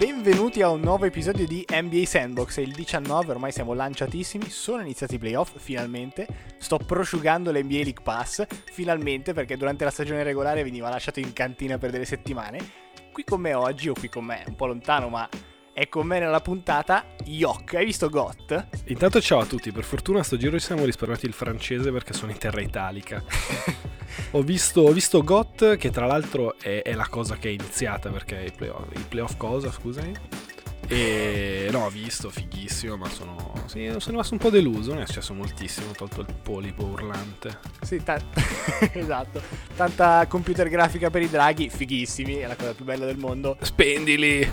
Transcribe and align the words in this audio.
benvenuti 0.00 0.62
a 0.62 0.70
un 0.70 0.80
nuovo 0.80 1.04
episodio 1.04 1.46
di 1.46 1.62
NBA 1.70 2.06
Sandbox, 2.06 2.56
è 2.56 2.62
il 2.62 2.72
19, 2.72 3.32
ormai 3.32 3.52
siamo 3.52 3.74
lanciatissimi, 3.74 4.48
sono 4.48 4.80
iniziati 4.80 5.16
i 5.16 5.18
playoff 5.18 5.58
finalmente, 5.58 6.26
sto 6.56 6.78
prosciugando 6.78 7.52
l'NBA 7.52 7.82
League 7.82 8.02
Pass 8.02 8.46
finalmente 8.72 9.34
perché 9.34 9.58
durante 9.58 9.84
la 9.84 9.90
stagione 9.90 10.22
regolare 10.22 10.64
veniva 10.64 10.88
lasciato 10.88 11.20
in 11.20 11.34
cantina 11.34 11.76
per 11.76 11.90
delle 11.90 12.06
settimane. 12.06 12.58
Qui 13.12 13.24
con 13.24 13.42
me 13.42 13.52
oggi, 13.52 13.90
o 13.90 13.92
qui 13.92 14.08
con 14.08 14.24
me, 14.24 14.42
un 14.46 14.56
po' 14.56 14.64
lontano 14.64 15.10
ma 15.10 15.28
è 15.80 15.88
con 15.88 16.06
me 16.06 16.18
nella 16.18 16.42
puntata 16.42 17.06
Yok. 17.24 17.72
Hai 17.72 17.86
visto 17.86 18.10
Got? 18.10 18.66
Intanto 18.88 19.18
ciao 19.18 19.38
a 19.38 19.46
tutti, 19.46 19.72
per 19.72 19.84
fortuna 19.84 20.20
a 20.20 20.22
sto 20.22 20.36
giro 20.36 20.58
ci 20.58 20.66
siamo 20.66 20.84
risparmiati 20.84 21.24
il 21.24 21.32
francese 21.32 21.90
perché 21.90 22.12
sono 22.12 22.30
in 22.30 22.36
terra 22.36 22.60
italica. 22.60 23.24
ho, 24.32 24.42
visto, 24.42 24.82
ho 24.82 24.92
visto 24.92 25.24
Got 25.24 25.78
che 25.78 25.88
tra 25.88 26.04
l'altro 26.04 26.58
è, 26.58 26.82
è, 26.82 26.92
la 26.92 27.08
cosa 27.08 27.36
che 27.36 27.48
è 27.48 27.52
iniziata 27.52 28.10
perché 28.10 28.44
i 28.48 28.52
playoff, 28.54 28.94
i 28.94 29.04
playoff 29.08 29.38
cosa 29.38 29.72
scusami? 29.72 30.12
E 30.92 31.68
no, 31.70 31.84
ho 31.84 31.88
visto, 31.88 32.30
fighissimo, 32.30 32.96
ma 32.96 33.08
sono, 33.08 33.52
sì, 33.66 33.86
sono 33.86 34.00
rimasto 34.06 34.32
un 34.32 34.40
po' 34.40 34.50
deluso, 34.50 34.92
non 34.92 35.02
è 35.02 35.06
successo 35.06 35.32
moltissimo, 35.34 35.90
ho 35.90 35.92
tolto 35.92 36.22
il 36.22 36.34
polipo 36.42 36.84
urlante. 36.84 37.60
Sì, 37.80 38.02
ta- 38.02 38.20
esatto, 38.92 39.40
tanta 39.76 40.26
computer 40.26 40.68
grafica 40.68 41.08
per 41.08 41.22
i 41.22 41.30
draghi, 41.30 41.70
fighissimi, 41.70 42.38
è 42.38 42.48
la 42.48 42.56
cosa 42.56 42.74
più 42.74 42.84
bella 42.84 43.06
del 43.06 43.18
mondo. 43.18 43.56
Spendili! 43.60 44.52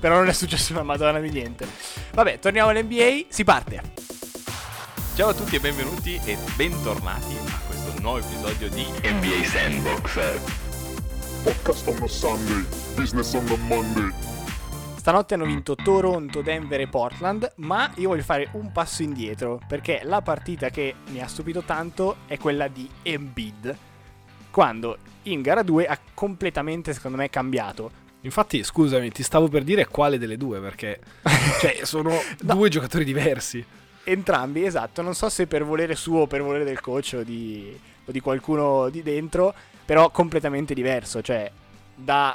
Però 0.00 0.16
non 0.16 0.28
è 0.28 0.32
successo 0.32 0.72
una 0.72 0.84
madonna 0.84 1.20
di 1.20 1.28
niente. 1.28 1.66
Vabbè, 2.14 2.38
torniamo 2.38 2.70
all'NBA, 2.70 3.26
si 3.28 3.44
parte. 3.44 3.82
Ciao 5.16 5.28
a 5.28 5.34
tutti 5.34 5.56
e 5.56 5.60
benvenuti 5.60 6.18
e 6.24 6.38
bentornati 6.56 7.36
a 7.46 7.60
questo 7.66 7.92
nuovo 8.00 8.20
episodio 8.20 8.70
di 8.70 8.86
NBA 9.02 9.44
Sandbox. 9.44 10.40
Podcast 11.42 11.86
on 11.88 12.02
a 12.02 12.08
Sunday, 12.08 12.64
business 12.96 13.34
on 13.34 13.46
a 13.48 13.56
Monday. 13.56 14.33
Stanotte 15.04 15.34
hanno 15.34 15.44
vinto 15.44 15.74
Toronto, 15.74 16.40
Denver 16.40 16.80
e 16.80 16.86
Portland, 16.86 17.52
ma 17.56 17.92
io 17.96 18.08
voglio 18.08 18.22
fare 18.22 18.48
un 18.52 18.72
passo 18.72 19.02
indietro, 19.02 19.60
perché 19.68 20.00
la 20.02 20.22
partita 20.22 20.70
che 20.70 20.94
mi 21.10 21.20
ha 21.20 21.26
stupito 21.26 21.60
tanto 21.60 22.16
è 22.24 22.38
quella 22.38 22.68
di 22.68 22.88
Embiid, 23.02 23.76
quando 24.50 24.96
in 25.24 25.42
gara 25.42 25.62
2 25.62 25.84
ha 25.84 25.98
completamente, 26.14 26.94
secondo 26.94 27.18
me, 27.18 27.28
cambiato. 27.28 27.90
Infatti, 28.22 28.64
scusami, 28.64 29.10
ti 29.10 29.22
stavo 29.22 29.48
per 29.48 29.62
dire 29.62 29.86
quale 29.88 30.16
delle 30.16 30.38
due, 30.38 30.58
perché 30.58 30.98
cioè, 31.60 31.80
sono 31.84 32.18
no. 32.40 32.54
due 32.54 32.70
giocatori 32.70 33.04
diversi. 33.04 33.62
Entrambi, 34.04 34.64
esatto. 34.64 35.02
Non 35.02 35.14
so 35.14 35.28
se 35.28 35.46
per 35.46 35.64
volere 35.64 35.96
suo 35.96 36.20
o 36.20 36.26
per 36.26 36.40
volere 36.40 36.64
del 36.64 36.80
coach 36.80 37.16
o 37.18 37.22
di, 37.22 37.78
o 38.06 38.10
di 38.10 38.20
qualcuno 38.20 38.88
di 38.88 39.02
dentro, 39.02 39.52
però 39.84 40.08
completamente 40.08 40.72
diverso. 40.72 41.20
Cioè, 41.20 41.52
da 41.94 42.34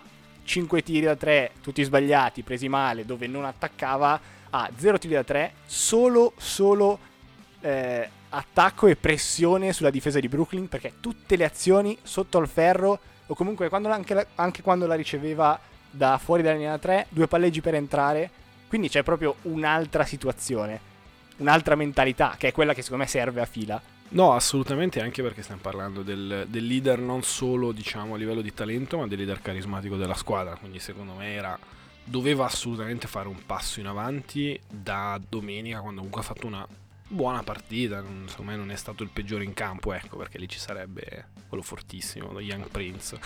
5 0.50 0.82
tiri 0.82 1.06
da 1.06 1.16
3, 1.16 1.52
tutti 1.62 1.84
sbagliati, 1.84 2.42
presi 2.42 2.68
male, 2.68 3.06
dove 3.06 3.28
non 3.28 3.46
attaccava, 3.46 4.20
a 4.50 4.68
0 4.76 4.98
tiri 4.98 5.14
da 5.14 5.24
3, 5.24 5.54
solo, 5.68 6.34
solo 6.38 6.98
eh, 7.62 8.10
attacco 8.30 8.88
e 8.88 8.96
pressione 8.96 9.74
sulla 9.74 9.92
difesa 9.92 10.20
di 10.20 10.28
Brooklyn, 10.28 10.68
perché 10.68 10.94
tutte 11.00 11.36
le 11.36 11.46
azioni 11.46 11.96
sotto 12.02 12.40
al 12.40 12.48
ferro, 12.48 13.00
o 13.28 13.36
comunque 13.36 13.70
quando, 13.70 13.90
anche, 13.90 14.26
anche 14.34 14.64
quando 14.64 14.88
la 14.88 14.96
riceveva 14.96 15.60
da 15.88 16.18
fuori 16.18 16.42
dalla 16.42 16.56
linea 16.56 16.80
3, 16.80 17.06
due 17.10 17.28
palleggi 17.28 17.62
per 17.62 17.76
entrare, 17.76 18.32
quindi 18.68 18.90
c'è 18.90 19.04
proprio 19.04 19.36
un'altra 19.44 20.04
situazione, 20.04 20.80
un'altra 21.38 21.76
mentalità, 21.76 22.34
che 22.40 22.48
è 22.48 22.52
quella 22.52 22.74
che 22.74 22.82
secondo 22.82 23.04
me 23.04 23.10
serve 23.10 23.42
a 23.42 23.46
fila. 23.46 23.80
No, 24.12 24.34
assolutamente, 24.34 25.02
anche 25.02 25.22
perché 25.22 25.44
stiamo 25.44 25.62
parlando 25.62 26.02
del, 26.02 26.46
del, 26.48 26.66
leader 26.66 27.00
non 27.00 27.22
solo 27.22 27.72
diciamo, 27.72 28.16
a 28.16 28.18
livello 28.18 28.42
di 28.42 28.54
talento, 28.54 28.98
ma 28.98 29.08
del 29.08 29.20
leader 29.20 29.42
carismatico 29.42 29.98
della 29.98 30.16
squadra. 30.16 30.56
Quindi 30.56 30.80
secondo 30.80 31.14
me 31.14 31.34
era, 31.34 31.58
doveva 32.04 32.46
assolutamente 32.46 33.08
fare 33.08 33.28
un 33.28 33.46
passo 33.46 33.80
in 33.80 33.86
avanti 33.86 34.60
da 34.68 35.20
domenica, 35.30 35.80
quando 35.80 35.98
comunque 35.98 36.22
ha 36.22 36.26
fatto 36.26 36.48
una 36.48 36.68
buona 37.08 37.44
partita. 37.44 38.04
Secondo 38.26 38.52
me 38.52 38.58
non 38.58 38.72
è 38.72 38.76
stato 38.76 39.04
il 39.04 39.10
peggiore 39.10 39.44
in 39.44 39.54
campo, 39.54 39.94
ecco, 39.94 40.18
perché 40.18 40.40
lì 40.40 40.50
ci 40.50 40.60
sarebbe 40.60 41.28
quello 41.48 41.64
fortissimo, 41.64 42.32
lo 42.32 42.40
Young 42.40 42.68
Prince. 42.68 43.20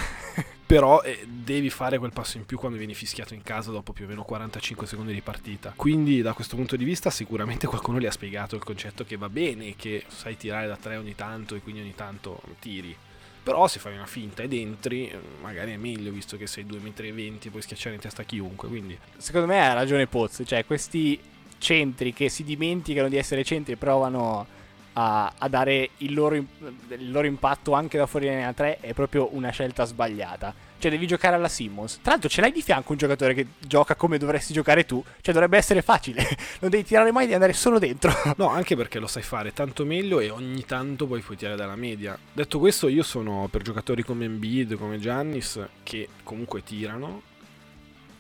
Però 0.66 1.02
eh, 1.02 1.26
devi 1.28 1.70
fare 1.70 1.98
quel 1.98 2.14
passo 2.14 2.38
in 2.38 2.46
più 2.46 2.58
quando 2.58 2.78
vieni 2.78 2.94
fischiato 2.94 3.34
in 3.34 3.44
casa 3.44 3.72
dopo 3.72 3.94
più 3.94 4.06
o 4.06 4.08
meno 4.08 4.24
45 4.24 4.88
secondi 4.88 5.14
di 5.14 5.22
partita. 5.22 5.74
Quindi 5.76 6.22
da 6.22 6.34
questo 6.34 6.56
punto 6.56 6.76
di 6.76 6.84
vista 6.84 7.10
sicuramente 7.10 7.68
qualcuno 7.68 8.00
gli 8.00 8.06
ha 8.06 8.12
spiegato 8.12 8.56
il 8.56 8.64
concetto 8.64 9.04
che 9.04 9.18
va 9.18 9.30
bene, 9.30 9.76
che 9.76 10.04
sai 10.08 10.38
tirare 10.38 10.68
da 10.68 10.78
tre 10.78 10.96
ogni 10.96 11.16
tanto 11.16 11.56
e 11.56 11.62
quindi 11.62 11.82
ogni 11.82 11.96
tanto 11.96 12.42
tiri. 12.60 12.96
Però 13.44 13.68
se 13.68 13.80
fai 13.80 13.94
una 13.94 14.06
finta 14.06 14.42
ed 14.42 14.54
entri, 14.54 15.12
magari 15.42 15.74
è 15.74 15.78
meglio 15.78 16.12
visto 16.12 16.38
che 16.38 16.48
sei 16.48 16.66
2,20 16.66 17.14
m 17.14 17.38
e 17.42 17.50
puoi 17.50 17.62
schiacciare 17.62 17.96
in 17.96 18.02
testa 18.02 18.24
chiunque. 18.24 18.70
Quindi. 18.70 18.98
Secondo 19.18 19.48
me 19.48 19.68
ha 19.68 19.74
ragione 19.74 20.08
Pozzi, 20.08 20.46
cioè 20.46 20.66
questi 20.66 21.20
centri 21.58 22.14
che 22.14 22.30
si 22.30 22.44
dimenticano 22.44 23.10
di 23.10 23.18
essere 23.18 23.44
centri 23.44 23.74
e 23.74 23.78
provano 23.78 24.48
a, 24.94 25.34
a 25.38 25.48
dare 25.48 25.90
il 25.98 26.14
loro, 26.14 26.36
il 26.36 27.12
loro, 27.12 27.28
impatto 27.28 27.74
anche 27.74 27.98
da 27.98 28.06
fuori 28.06 28.28
linea 28.28 28.54
3 28.54 28.80
è 28.80 28.94
proprio 28.94 29.30
una 29.34 29.50
scelta 29.50 29.86
sbagliata. 29.86 30.72
Cioè 30.78 30.92
devi 30.92 31.08
giocare 31.08 31.36
alla 31.36 31.48
Simmons. 31.48 32.00
Tra 32.02 32.12
l'altro 32.12 32.28
ce 32.28 32.42
l'hai 32.42 32.52
di 32.52 32.62
fianco 32.62 32.92
un 32.92 32.98
giocatore 32.98 33.34
che 33.34 33.48
gioca 33.60 33.96
come 33.96 34.18
dovresti 34.18 34.52
giocare 34.52 34.86
tu. 34.86 35.02
Cioè 35.22 35.34
dovrebbe 35.34 35.58
essere 35.58 35.82
facile. 35.82 36.28
non 36.60 36.70
devi 36.70 36.84
tirare 36.84 37.12
mai 37.12 37.26
di 37.26 37.34
andare 37.34 37.54
solo 37.54 37.80
dentro. 37.80 38.12
no, 38.36 38.50
anche 38.50 38.76
perché 38.76 39.00
lo 39.00 39.08
sai 39.08 39.24
fare 39.24 39.54
tanto 39.54 39.86
meglio 39.86 40.20
e 40.20 40.30
ogni 40.30 40.66
tanto 40.66 41.08
poi 41.08 41.22
puoi 41.22 41.38
tirare 41.38 41.56
dalla 41.56 41.78
media. 41.78 42.18
Detto 42.34 42.60
questo, 42.60 42.90
io 42.90 43.04
sono 43.04 43.48
per 43.50 43.62
giocatori 43.62 44.04
come 44.04 44.26
Embiid, 44.26 44.76
come 44.76 45.00
Giannis, 45.00 45.66
che 45.84 46.10
comunque 46.22 46.64
tirano 46.64 47.32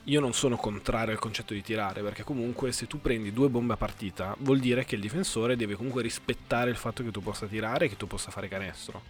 io 0.05 0.19
non 0.19 0.33
sono 0.33 0.57
contrario 0.57 1.13
al 1.13 1.19
concetto 1.19 1.53
di 1.53 1.61
tirare, 1.61 2.01
perché 2.01 2.23
comunque 2.23 2.71
se 2.71 2.87
tu 2.87 2.99
prendi 2.99 3.31
due 3.31 3.49
bombe 3.49 3.73
a 3.73 3.77
partita, 3.77 4.35
vuol 4.39 4.59
dire 4.59 4.85
che 4.85 4.95
il 4.95 5.01
difensore 5.01 5.55
deve 5.55 5.75
comunque 5.75 6.01
rispettare 6.01 6.69
il 6.69 6.75
fatto 6.75 7.03
che 7.03 7.11
tu 7.11 7.21
possa 7.21 7.45
tirare 7.45 7.85
e 7.85 7.89
che 7.89 7.97
tu 7.97 8.07
possa 8.07 8.31
fare 8.31 8.47
canestro. 8.47 9.01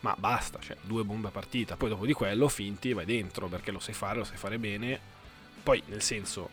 Ma 0.00 0.14
basta, 0.16 0.60
cioè 0.60 0.76
due 0.82 1.02
bombe 1.02 1.28
a 1.28 1.32
partita, 1.32 1.76
poi 1.76 1.88
dopo 1.88 2.06
di 2.06 2.12
quello 2.12 2.48
finti 2.48 2.92
vai 2.92 3.04
dentro, 3.04 3.48
perché 3.48 3.72
lo 3.72 3.80
sai 3.80 3.94
fare, 3.94 4.18
lo 4.18 4.24
sai 4.24 4.36
fare 4.36 4.58
bene. 4.58 5.00
Poi, 5.60 5.82
nel 5.86 6.02
senso, 6.02 6.48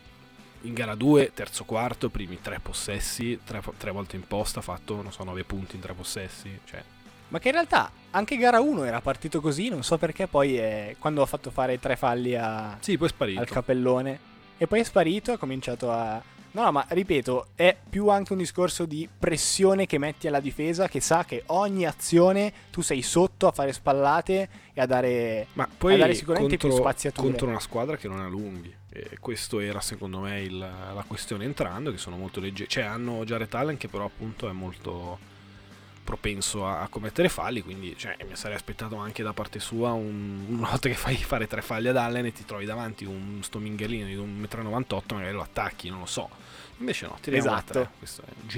in 0.62 0.74
gara 0.74 0.96
2, 0.96 1.32
terzo 1.32 1.64
quarto, 1.64 2.10
primi 2.10 2.40
tre 2.40 2.58
possessi, 2.58 3.38
tre, 3.44 3.62
tre 3.76 3.92
volte 3.92 4.16
in 4.16 4.26
posta, 4.26 4.58
ha 4.58 4.62
fatto, 4.62 5.00
non 5.00 5.12
so, 5.12 5.22
9 5.22 5.44
punti 5.44 5.76
in 5.76 5.82
tre 5.82 5.94
possessi, 5.94 6.58
cioè 6.64 6.82
ma 7.28 7.38
che 7.38 7.48
in 7.48 7.54
realtà 7.54 7.90
anche 8.10 8.36
gara 8.36 8.60
1 8.60 8.84
era 8.84 9.00
partito 9.00 9.40
così, 9.40 9.68
non 9.68 9.82
so 9.82 9.98
perché 9.98 10.26
poi 10.26 10.56
è, 10.56 10.96
quando 10.98 11.22
ha 11.22 11.26
fatto 11.26 11.50
fare 11.50 11.78
tre 11.78 11.96
falli 11.96 12.34
a, 12.34 12.76
sì, 12.80 12.96
poi 12.96 13.08
è 13.08 13.10
sparito. 13.10 13.40
al 13.40 13.48
capellone 13.48 14.18
e 14.58 14.66
poi 14.66 14.80
è 14.80 14.84
sparito, 14.84 15.32
ha 15.32 15.38
cominciato 15.38 15.90
a... 15.90 16.22
No, 16.52 16.62
no, 16.62 16.72
ma 16.72 16.86
ripeto, 16.88 17.48
è 17.54 17.76
più 17.86 18.08
anche 18.08 18.32
un 18.32 18.38
discorso 18.38 18.86
di 18.86 19.06
pressione 19.18 19.84
che 19.84 19.98
metti 19.98 20.26
alla 20.26 20.40
difesa 20.40 20.88
che 20.88 21.00
sa 21.00 21.22
che 21.22 21.42
ogni 21.48 21.84
azione 21.84 22.50
tu 22.70 22.80
sei 22.80 23.02
sotto 23.02 23.46
a 23.46 23.52
fare 23.52 23.74
spallate 23.74 24.48
e 24.72 24.80
a 24.80 24.86
dare, 24.86 25.48
ma 25.52 25.68
poi 25.76 25.94
a 25.94 25.98
dare 25.98 26.14
sicuramente 26.14 26.56
contro, 26.56 26.68
più 26.68 26.78
spaziature. 26.78 27.28
Contro 27.28 27.48
una 27.48 27.60
squadra 27.60 27.98
che 27.98 28.08
non 28.08 28.20
ha 28.20 28.26
lunghi. 28.26 28.74
E 28.88 29.18
questo 29.20 29.60
era 29.60 29.82
secondo 29.82 30.20
me 30.20 30.40
il, 30.40 30.56
la 30.56 31.04
questione 31.06 31.44
entrando, 31.44 31.90
che 31.90 31.98
sono 31.98 32.16
molto 32.16 32.40
leggeri. 32.40 32.70
Cioè 32.70 32.84
hanno 32.84 33.22
Jared 33.26 33.52
Allen 33.52 33.76
che 33.76 33.88
però 33.88 34.06
appunto 34.06 34.48
è 34.48 34.52
molto 34.52 35.18
propenso 36.06 36.66
a, 36.66 36.80
a 36.80 36.88
commettere 36.88 37.28
falli, 37.28 37.60
quindi 37.60 37.94
cioè, 37.98 38.16
mi 38.26 38.36
sarei 38.36 38.56
aspettato 38.56 38.96
anche 38.96 39.22
da 39.22 39.32
parte 39.32 39.58
sua 39.58 39.92
un, 39.92 40.46
una 40.48 40.70
volta 40.70 40.88
che 40.88 40.94
fai 40.94 41.16
fare 41.16 41.46
tre 41.46 41.60
falli 41.60 41.88
ad 41.88 41.96
Allen 41.96 42.26
e 42.26 42.32
ti 42.32 42.44
trovi 42.44 42.64
davanti 42.64 43.04
un 43.04 43.40
sto 43.42 43.58
mingherlino 43.58 44.06
di 44.06 44.16
1,98 44.16 45.02
m, 45.12 45.14
magari 45.16 45.32
lo 45.32 45.42
attacchi, 45.42 45.90
non 45.90 45.98
lo 45.98 46.06
so. 46.06 46.30
Invece 46.78 47.06
no, 47.06 47.18
tiriamo 47.20 47.46
esatto. 47.46 47.90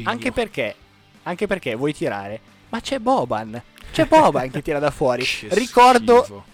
Anche 0.05 0.31
perché, 0.31 0.75
anche 1.23 1.47
perché 1.47 1.75
vuoi 1.75 1.95
tirare, 1.95 2.41
ma 2.69 2.81
c'è 2.81 2.99
Boban, 2.99 3.61
c'è 3.91 4.05
Boban 4.05 4.51
che 4.51 4.63
tira 4.63 4.79
da 4.79 4.91
fuori. 4.91 5.25
Ricordo 5.49 6.45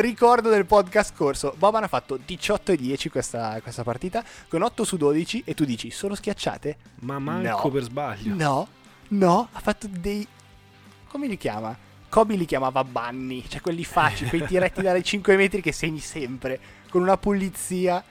ricordo 0.00 0.48
del 0.48 0.66
podcast 0.66 1.14
scorso. 1.14 1.54
Boban 1.56 1.84
ha 1.84 1.88
fatto 1.88 2.18
18 2.22 2.72
e 2.72 2.76
10 2.76 3.08
questa, 3.10 3.60
questa, 3.62 3.82
partita 3.82 4.24
con 4.48 4.62
8 4.62 4.84
su 4.84 4.96
12 4.96 5.42
e 5.44 5.54
tu 5.54 5.64
dici 5.64 5.90
sono 5.90 6.14
schiacciate? 6.14 6.76
Ma 7.00 7.18
manco 7.18 7.66
no. 7.66 7.70
per 7.70 7.82
sbaglio. 7.82 8.34
No, 8.34 8.68
no, 9.08 9.48
ha 9.52 9.60
fatto 9.60 9.86
dei 9.88 10.26
come 11.14 11.28
li 11.28 11.36
chiama? 11.36 11.78
Kobe 12.08 12.34
li 12.34 12.44
chiamava 12.44 12.82
bunny, 12.82 13.44
cioè 13.46 13.60
quelli 13.60 13.84
facili, 13.84 14.30
quei 14.30 14.44
tiretti 14.44 14.82
dalle 14.82 15.02
5 15.04 15.36
metri 15.36 15.62
che 15.62 15.70
segni 15.70 16.00
sempre, 16.00 16.58
con 16.90 17.02
una 17.02 17.16
pulizia 17.16 18.02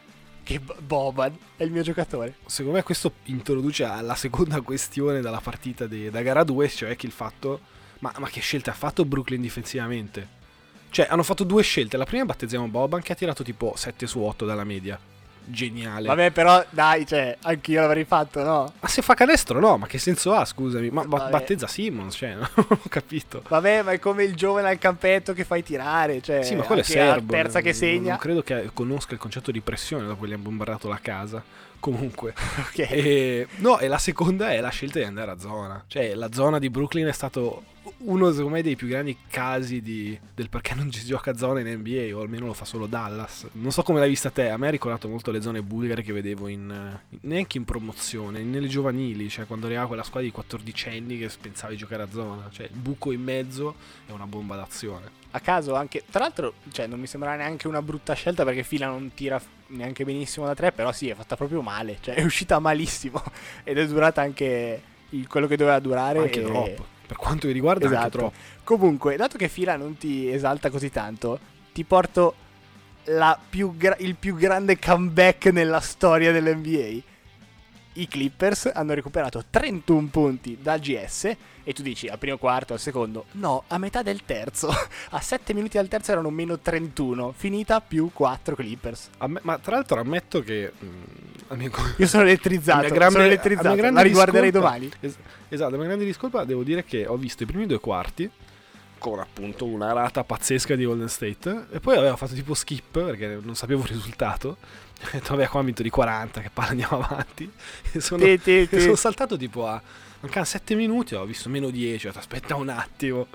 che 0.41 0.61
Boban 0.61 1.37
è 1.57 1.63
il 1.63 1.71
mio 1.71 1.81
giocatore. 1.81 2.35
Secondo 2.45 2.77
me 2.77 2.83
questo 2.83 3.11
introduce 3.25 3.83
alla 3.83 4.15
seconda 4.15 4.61
questione 4.61 5.19
dalla 5.19 5.41
partita 5.41 5.85
de, 5.85 6.09
da 6.09 6.21
gara 6.21 6.45
2, 6.45 6.69
cioè 6.69 6.95
che 6.95 7.05
il 7.05 7.11
fatto... 7.11 7.59
Ma, 7.99 8.13
ma 8.19 8.29
che 8.29 8.39
scelte 8.39 8.69
ha 8.69 8.73
fatto 8.73 9.03
Brooklyn 9.03 9.41
difensivamente? 9.41 10.41
Cioè, 10.89 11.07
hanno 11.09 11.23
fatto 11.23 11.43
due 11.43 11.63
scelte. 11.63 11.97
La 11.97 12.05
prima 12.05 12.23
battezziamo 12.23 12.69
Boban 12.69 13.01
che 13.01 13.11
ha 13.11 13.15
tirato 13.15 13.43
tipo 13.43 13.73
7 13.75 14.07
su 14.07 14.21
8 14.21 14.45
dalla 14.45 14.63
media. 14.63 14.97
Geniale. 15.45 16.07
Vabbè, 16.07 16.31
però 16.31 16.63
dai, 16.69 17.05
cioè, 17.05 17.37
anch'io 17.41 17.81
l'avrei 17.81 18.05
fatto, 18.05 18.43
no? 18.43 18.73
Ma 18.79 18.87
se 18.87 19.01
fa 19.01 19.13
canestro 19.13 19.59
no, 19.59 19.77
ma 19.77 19.87
che 19.87 19.97
senso 19.97 20.33
ha, 20.33 20.45
scusami? 20.45 20.89
Ma 20.89 21.03
Vabbè. 21.05 21.29
battezza 21.29 21.67
Simmons, 21.67 22.15
cioè, 22.15 22.33
non 22.35 22.47
ho 22.55 22.79
capito. 22.89 23.43
Vabbè, 23.47 23.81
ma 23.83 23.91
è 23.91 23.99
come 23.99 24.23
il 24.23 24.35
giovane 24.35 24.69
al 24.69 24.77
campetto 24.77 25.33
che 25.33 25.43
fai 25.43 25.63
tirare, 25.63 26.21
cioè, 26.21 26.43
Sì, 26.43 26.55
ma 26.55 26.63
quello 26.63 26.81
è 26.81 26.83
serbo. 26.85 27.31
terza 27.33 27.59
che 27.61 27.69
non- 27.69 27.77
segna. 27.77 28.09
Non 28.09 28.17
credo 28.19 28.41
che 28.41 28.69
conosca 28.73 29.13
il 29.13 29.19
concetto 29.19 29.51
di 29.51 29.61
pressione 29.61 30.05
dopo 30.05 30.23
che 30.23 30.29
gli 30.29 30.33
hanno 30.33 30.43
bombardato 30.43 30.87
la 30.87 30.99
casa. 31.01 31.43
Comunque. 31.79 32.33
Ok. 32.73 32.79
E, 32.79 33.47
no, 33.57 33.77
e 33.79 33.87
la 33.87 33.97
seconda 33.97 34.51
è 34.51 34.59
la 34.61 34.69
scelta 34.69 34.99
di 34.99 35.05
andare 35.05 35.31
a 35.31 35.37
zona. 35.37 35.83
Cioè, 35.87 36.15
la 36.15 36.31
zona 36.31 36.57
di 36.57 36.69
Brooklyn 36.69 37.07
è 37.07 37.11
stato 37.11 37.63
uno, 38.05 38.31
secondo 38.31 38.55
me, 38.55 38.61
dei 38.61 38.75
più 38.75 38.87
grandi 38.87 39.17
casi 39.29 39.81
di- 39.81 40.17
del 40.33 40.49
perché 40.49 40.73
non 40.75 40.91
si 40.91 41.05
gioca 41.05 41.31
a 41.31 41.37
zona 41.37 41.59
in 41.61 41.67
NBA, 41.67 42.15
o 42.15 42.21
almeno 42.21 42.45
lo 42.47 42.53
fa 42.53 42.65
solo 42.65 42.85
Dallas. 42.87 43.47
Non 43.53 43.71
so 43.71 43.83
come 43.83 43.99
l'hai 43.99 44.09
vista 44.09 44.29
te, 44.29 44.49
a 44.49 44.57
me 44.57 44.67
ha 44.67 44.71
ricordato 44.71 45.07
molto 45.07 45.31
le 45.31 45.41
zone 45.41 45.61
bulgare 45.61 46.01
che 46.01 46.13
vedevo 46.13 46.47
in, 46.47 46.69
eh, 46.69 47.17
neanche 47.21 47.57
in 47.57 47.65
promozione, 47.65 48.41
nelle 48.43 48.67
giovanili, 48.67 49.29
cioè 49.29 49.45
quando 49.45 49.65
arrivava 49.65 49.87
quella 49.87 50.03
squadra 50.03 50.27
di 50.27 50.33
14 50.33 50.89
anni 50.89 51.17
che 51.17 51.29
pensava 51.39 51.71
di 51.71 51.77
giocare 51.77 52.03
a 52.03 52.07
zona. 52.11 52.49
Cioè, 52.51 52.65
il 52.65 52.77
buco 52.77 53.11
in 53.11 53.21
mezzo 53.21 53.75
è 54.05 54.11
una 54.11 54.27
bomba 54.27 54.55
d'azione. 54.55 55.21
A 55.31 55.39
caso 55.39 55.73
anche, 55.73 56.03
tra 56.09 56.19
l'altro, 56.19 56.53
cioè, 56.71 56.85
non 56.87 56.99
mi 56.99 57.07
sembra 57.07 57.35
neanche 57.35 57.67
una 57.67 57.81
brutta 57.81 58.13
scelta 58.13 58.43
perché 58.43 58.63
Fila 58.63 58.87
non 58.87 59.11
tira 59.15 59.41
neanche 59.67 60.05
benissimo 60.05 60.45
da 60.45 60.53
tre, 60.53 60.71
però 60.71 60.91
sì, 60.91 61.09
è 61.09 61.15
fatta 61.15 61.35
proprio 61.35 61.61
male, 61.61 61.97
cioè 62.01 62.15
è 62.15 62.23
uscita 62.23 62.59
malissimo 62.59 63.21
ed 63.63 63.77
è 63.77 63.87
durata 63.87 64.21
anche 64.21 64.81
quello 65.27 65.47
che 65.47 65.57
doveva 65.57 65.79
durare. 65.79 66.19
Anche 66.19 66.41
e- 66.41 66.43
troppo. 66.43 66.91
Per 67.13 67.17
quanto 67.17 67.45
mi 67.45 67.53
riguarda, 67.53 67.85
Esatto. 67.85 68.33
Comunque, 68.63 69.15
dato 69.17 69.37
che 69.37 69.47
Fila 69.47 69.75
non 69.75 69.97
ti 69.97 70.27
esalta 70.31 70.71
così 70.71 70.89
tanto, 70.89 71.39
ti 71.71 71.83
porto 71.83 72.33
la 73.05 73.37
più 73.49 73.75
gra- 73.77 73.97
il 73.99 74.15
più 74.15 74.35
grande 74.35 74.79
comeback 74.79 75.45
nella 75.47 75.79
storia 75.79 76.31
dell'NBA. 76.31 77.11
I 77.95 78.07
Clippers 78.07 78.71
hanno 78.73 78.95
recuperato 78.95 79.43
31 79.47 80.07
punti 80.07 80.57
dal 80.59 80.79
GS 80.79 81.25
e 81.63 81.73
tu 81.73 81.83
dici 81.83 82.07
al 82.07 82.17
primo 82.17 82.37
quarto, 82.37 82.73
al 82.73 82.79
secondo, 82.79 83.25
no, 83.33 83.65
a 83.67 83.77
metà 83.77 84.01
del 84.01 84.23
terzo, 84.25 84.69
a 85.11 85.21
7 85.21 85.53
minuti 85.53 85.77
dal 85.77 85.87
terzo 85.87 86.11
erano 86.13 86.31
meno 86.31 86.57
31, 86.57 87.31
finita 87.37 87.79
più 87.79 88.09
4 88.11 88.55
Clippers. 88.55 89.09
Amm- 89.19 89.37
ma 89.43 89.59
tra 89.59 89.75
l'altro 89.75 89.99
ammetto 89.99 90.41
che 90.41 90.71
mm, 90.83 91.03
la 91.53 91.59
mia 91.59 91.69
co- 91.69 91.81
Io 91.97 92.07
sono 92.07 92.23
elettrizzato, 92.23 92.87
grande- 92.87 93.09
sono 93.11 93.23
elettrizzato, 93.23 93.75
la 93.91 94.01
riguarderei 94.01 94.51
discolpa- 94.51 94.67
domani. 94.77 94.91
es- 94.99 95.17
esatto, 95.49 95.71
la 95.71 95.77
mia 95.77 95.85
grande 95.87 96.05
discolpa 96.05 96.43
devo 96.43 96.63
dire 96.63 96.83
che 96.83 97.05
ho 97.07 97.15
visto 97.17 97.43
i 97.43 97.45
primi 97.45 97.65
due 97.65 97.79
quarti 97.79 98.29
con 98.97 99.19
appunto 99.19 99.65
una 99.65 99.91
rata 99.91 100.23
pazzesca 100.23 100.75
di 100.75 100.85
Golden 100.85 101.09
State 101.09 101.65
e 101.71 101.79
poi 101.81 101.97
avevo 101.97 102.15
fatto 102.15 102.33
tipo 102.33 102.53
skip 102.53 103.03
perché 103.03 103.37
non 103.41 103.55
sapevo 103.55 103.81
il 103.83 103.89
risultato. 103.89 104.57
Ho 105.03 105.07
detto 105.11 105.35
vabbè 105.35 105.49
qua 105.49 105.59
ho 105.59 105.63
vinto 105.63 105.83
di 105.83 105.89
40, 105.89 106.39
che 106.39 106.49
palle 106.53 106.69
andiamo 106.69 107.03
avanti. 107.03 107.51
E 107.91 107.99
sono, 107.99 108.23
Ti- 108.23 108.39
ti- 108.41 108.59
e 108.59 108.69
ti- 108.69 108.79
sono 108.79 108.95
saltato 108.95 109.35
tipo 109.35 109.67
a 109.67 109.81
mancano 110.21 110.45
7 110.45 110.75
minuti, 110.75 111.15
ho 111.15 111.25
visto 111.25 111.49
meno 111.49 111.69
10, 111.69 112.05
ho 112.05 112.09
detto 112.09 112.19
aspetta 112.19 112.55
un 112.55 112.69
attimo. 112.69 113.27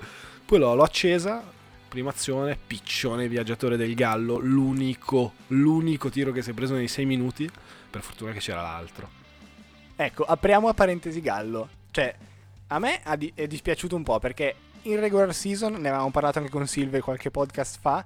Poi 0.43 0.57
l'ho, 0.57 0.73
l'ho 0.73 0.81
accesa, 0.81 1.43
prima 1.87 2.09
azione, 2.09 2.57
piccione 2.65 3.27
viaggiatore 3.27 3.77
del 3.77 3.93
Gallo, 3.93 4.39
l'unico, 4.39 5.33
l'unico 5.47 6.09
tiro 6.09 6.31
che 6.31 6.41
si 6.41 6.49
è 6.49 6.53
preso 6.53 6.73
nei 6.73 6.87
6 6.87 7.05
minuti, 7.05 7.47
per 7.89 8.01
fortuna 8.01 8.31
che 8.31 8.39
c'era 8.39 8.61
l'altro. 8.61 9.09
Ecco, 9.95 10.23
apriamo 10.23 10.67
a 10.69 10.73
parentesi 10.73 11.21
Gallo. 11.21 11.67
Cioè, 11.91 12.15
a 12.67 12.79
me 12.79 13.01
è 13.01 13.47
dispiaciuto 13.47 13.95
un 13.95 14.03
po' 14.03 14.19
perché 14.19 14.55
in 14.83 14.99
regular 14.99 15.33
season, 15.33 15.73
ne 15.73 15.89
avevamo 15.89 16.11
parlato 16.11 16.37
anche 16.39 16.49
con 16.51 16.65
Silve 16.67 17.01
qualche 17.01 17.31
podcast 17.31 17.79
fa, 17.81 18.03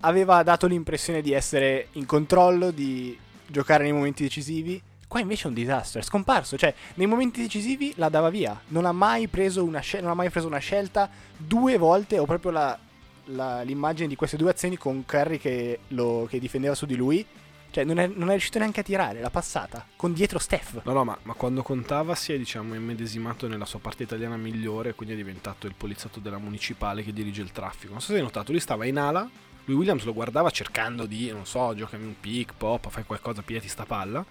aveva 0.00 0.42
dato 0.42 0.66
l'impressione 0.66 1.20
di 1.20 1.32
essere 1.32 1.88
in 1.92 2.06
controllo, 2.06 2.70
di 2.70 3.18
giocare 3.46 3.82
nei 3.82 3.92
momenti 3.92 4.22
decisivi. 4.22 4.80
Qua 5.06 5.20
invece 5.20 5.44
è 5.44 5.48
un 5.48 5.54
disastro, 5.54 6.00
è 6.00 6.02
scomparso. 6.02 6.56
Cioè, 6.56 6.72
nei 6.94 7.06
momenti 7.06 7.40
decisivi 7.40 7.92
la 7.96 8.08
dava 8.08 8.28
via. 8.30 8.58
Non 8.68 8.84
ha 8.84 8.92
mai 8.92 9.26
preso 9.26 9.64
una, 9.64 9.80
scel- 9.80 10.06
ha 10.06 10.14
mai 10.14 10.30
preso 10.30 10.46
una 10.46 10.58
scelta. 10.58 11.08
Due 11.36 11.76
volte 11.78 12.18
ho 12.18 12.26
proprio 12.26 12.50
la- 12.52 12.78
la- 13.26 13.62
l'immagine 13.62 14.06
di 14.08 14.16
queste 14.16 14.36
due 14.36 14.50
azioni 14.50 14.76
con 14.76 15.04
Curry 15.04 15.38
che, 15.38 15.80
lo- 15.88 16.26
che 16.28 16.38
difendeva 16.38 16.74
su 16.74 16.86
di 16.86 16.94
lui. 16.94 17.26
Cioè, 17.70 17.84
non 17.84 17.98
è, 17.98 18.06
non 18.06 18.28
è 18.28 18.32
riuscito 18.32 18.58
neanche 18.58 18.80
a 18.80 18.82
tirare, 18.82 19.20
l'ha 19.20 19.30
passata. 19.30 19.86
Con 19.94 20.12
dietro 20.12 20.38
Steph. 20.38 20.80
No, 20.84 20.92
no, 20.92 21.04
ma, 21.04 21.18
ma 21.22 21.34
quando 21.34 21.62
contava 21.62 22.14
si 22.14 22.32
è, 22.32 22.38
diciamo, 22.38 22.74
immedesimato 22.74 23.46
nella 23.46 23.66
sua 23.66 23.78
parte 23.78 24.04
italiana 24.04 24.36
migliore, 24.36 24.94
quindi 24.94 25.14
è 25.14 25.16
diventato 25.16 25.66
il 25.66 25.74
poliziotto 25.76 26.20
della 26.20 26.38
municipale 26.38 27.02
che 27.02 27.12
dirige 27.12 27.42
il 27.42 27.52
traffico. 27.52 27.92
Non 27.92 28.00
so 28.00 28.12
se 28.12 28.16
hai 28.16 28.22
notato, 28.22 28.52
lui 28.52 28.60
stava 28.60 28.86
in 28.86 28.98
ala, 28.98 29.28
lui 29.66 29.76
Williams 29.76 30.04
lo 30.04 30.14
guardava 30.14 30.48
cercando 30.50 31.04
di, 31.04 31.30
non 31.30 31.44
so, 31.44 31.74
giocami 31.74 32.04
un 32.04 32.14
pick, 32.18 32.54
pop, 32.56 32.88
fai 32.88 33.04
qualcosa, 33.04 33.42
pigliati 33.42 33.68
sta 33.68 33.84
palla. 33.84 34.24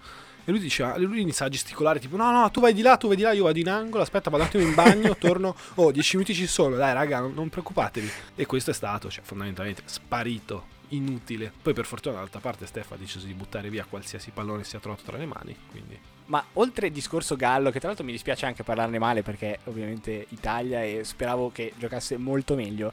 E 0.44 0.50
lui 0.50 0.60
diceva, 0.60 0.96
lui 0.96 1.20
inizia 1.20 1.46
a 1.46 1.48
gesticolare 1.48 2.00
tipo, 2.00 2.16
no, 2.16 2.32
no, 2.32 2.50
tu 2.50 2.60
vai 2.60 2.72
di 2.72 2.82
là, 2.82 2.96
tu 2.96 3.06
vai 3.06 3.16
di 3.16 3.22
là, 3.22 3.32
io 3.32 3.44
vado 3.44 3.58
in 3.58 3.68
angolo, 3.68 4.02
aspetta, 4.02 4.30
vado 4.30 4.42
un 4.42 4.48
attimo 4.48 4.64
in 4.64 4.74
bagno, 4.74 5.14
torno, 5.20 5.54
oh, 5.74 5.92
10 5.92 6.16
minuti 6.16 6.34
ci 6.34 6.46
sono, 6.46 6.74
dai 6.74 6.92
raga, 6.92 7.20
non, 7.20 7.34
non 7.34 7.48
preoccupatevi. 7.50 8.10
E 8.34 8.46
questo 8.46 8.70
è 8.70 8.74
stato, 8.74 9.10
cioè, 9.10 9.22
fondamentalmente, 9.22 9.82
sparito, 9.84 10.76
inutile. 10.88 11.52
Poi 11.62 11.72
per 11.74 11.84
fortuna 11.84 12.14
dall'altra 12.14 12.40
parte 12.40 12.66
Steph 12.66 12.92
ha 12.92 12.96
deciso 12.96 13.26
di 13.26 13.34
buttare 13.34 13.70
via 13.70 13.84
qualsiasi 13.88 14.30
pallone 14.30 14.64
sia 14.64 14.78
trovato 14.78 15.02
tra 15.04 15.16
le 15.16 15.26
mani, 15.26 15.56
quindi... 15.70 15.98
Ma 16.26 16.44
oltre 16.54 16.88
il 16.88 16.92
discorso 16.92 17.36
Gallo, 17.36 17.70
che 17.70 17.78
tra 17.78 17.88
l'altro 17.88 18.04
mi 18.04 18.12
dispiace 18.12 18.44
anche 18.44 18.62
parlarne 18.62 18.98
male 18.98 19.22
perché 19.22 19.60
ovviamente 19.64 20.26
Italia 20.28 20.82
e 20.82 21.02
speravo 21.02 21.50
che 21.50 21.72
giocasse 21.78 22.18
molto 22.18 22.54
meglio, 22.54 22.92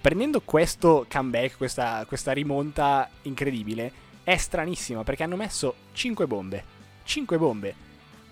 prendendo 0.00 0.40
questo 0.40 1.04
comeback, 1.10 1.56
questa, 1.56 2.04
questa 2.06 2.32
rimonta 2.32 3.10
incredibile, 3.22 3.92
è 4.22 4.36
stranissima 4.36 5.02
perché 5.02 5.24
hanno 5.24 5.36
messo 5.36 5.74
5 5.92 6.26
bombe. 6.26 6.64
5 7.02 7.38
bombe. 7.38 7.74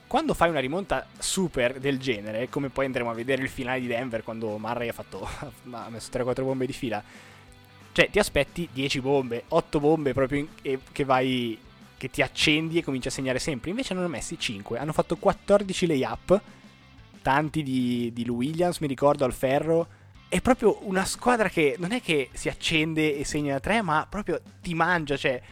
Quando 0.06 0.32
fai 0.32 0.48
una 0.48 0.60
rimonta 0.60 1.06
super 1.18 1.80
del 1.80 1.98
genere, 1.98 2.48
come 2.48 2.70
poi 2.70 2.86
andremo 2.86 3.10
a 3.10 3.14
vedere 3.14 3.42
il 3.42 3.48
finale 3.48 3.80
di 3.80 3.88
Denver 3.88 4.22
quando 4.22 4.56
Murray 4.56 4.88
ha, 4.88 4.92
fatto, 4.92 5.28
ha 5.70 5.88
messo 5.90 6.10
3-4 6.10 6.42
bombe 6.42 6.64
di 6.64 6.72
fila, 6.72 7.02
cioè 7.98 8.10
ti 8.10 8.20
aspetti 8.20 8.68
10 8.72 9.00
bombe, 9.00 9.42
8 9.48 9.80
bombe 9.80 10.12
proprio 10.12 10.38
in- 10.38 10.48
e 10.62 10.78
che 10.92 11.02
vai 11.04 11.58
che 11.96 12.08
ti 12.08 12.22
accendi 12.22 12.78
e 12.78 12.84
cominci 12.84 13.08
a 13.08 13.10
segnare 13.10 13.40
sempre. 13.40 13.70
Invece 13.70 13.92
ne 13.92 13.98
hanno 13.98 14.08
messi 14.08 14.38
5. 14.38 14.78
Hanno 14.78 14.92
fatto 14.92 15.16
14 15.16 15.84
layup. 15.84 16.40
Tanti 17.22 17.64
di, 17.64 18.12
di 18.14 18.22
Williams, 18.28 18.78
mi 18.78 18.86
ricordo, 18.86 19.24
al 19.24 19.32
ferro. 19.32 19.88
È 20.28 20.40
proprio 20.40 20.78
una 20.82 21.04
squadra 21.04 21.48
che 21.48 21.74
non 21.78 21.90
è 21.90 22.00
che 22.00 22.28
si 22.34 22.48
accende 22.48 23.18
e 23.18 23.24
segna 23.24 23.54
da 23.54 23.60
3, 23.60 23.82
ma 23.82 24.06
proprio 24.08 24.40
ti 24.62 24.74
mangia. 24.74 25.16
Cioè, 25.16 25.42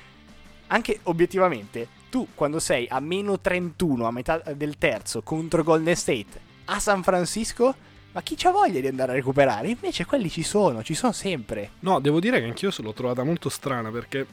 anche 0.69 1.01
obiettivamente, 1.03 1.89
tu 2.11 2.29
quando 2.33 2.61
sei 2.61 2.87
a 2.89 3.01
meno 3.01 3.41
31 3.41 4.07
a 4.07 4.13
metà 4.13 4.39
del 4.55 4.79
terzo 4.79 5.21
contro 5.23 5.65
Golden 5.65 5.97
State 5.97 6.41
a 6.67 6.79
San 6.79 7.03
Francisco, 7.03 7.75
ma 8.17 8.23
chi 8.23 8.35
c'ha 8.35 8.51
voglia 8.51 8.81
di 8.81 8.87
andare 8.87 9.13
a 9.13 9.15
recuperare? 9.15 9.69
Invece 9.69 10.07
quelli 10.07 10.31
ci 10.31 10.43
sono, 10.43 10.83
ci 10.83 10.95
sono 10.95 11.13
sempre. 11.13 11.73
No, 11.81 12.01
devo 12.01 12.19
dire 12.19 12.41
che 12.41 12.47
anch'io 12.47 12.71
l'ho 12.75 12.95
trovata 12.95 13.23
molto 13.25 13.51
strana 13.51 13.91
perché. 13.91 14.27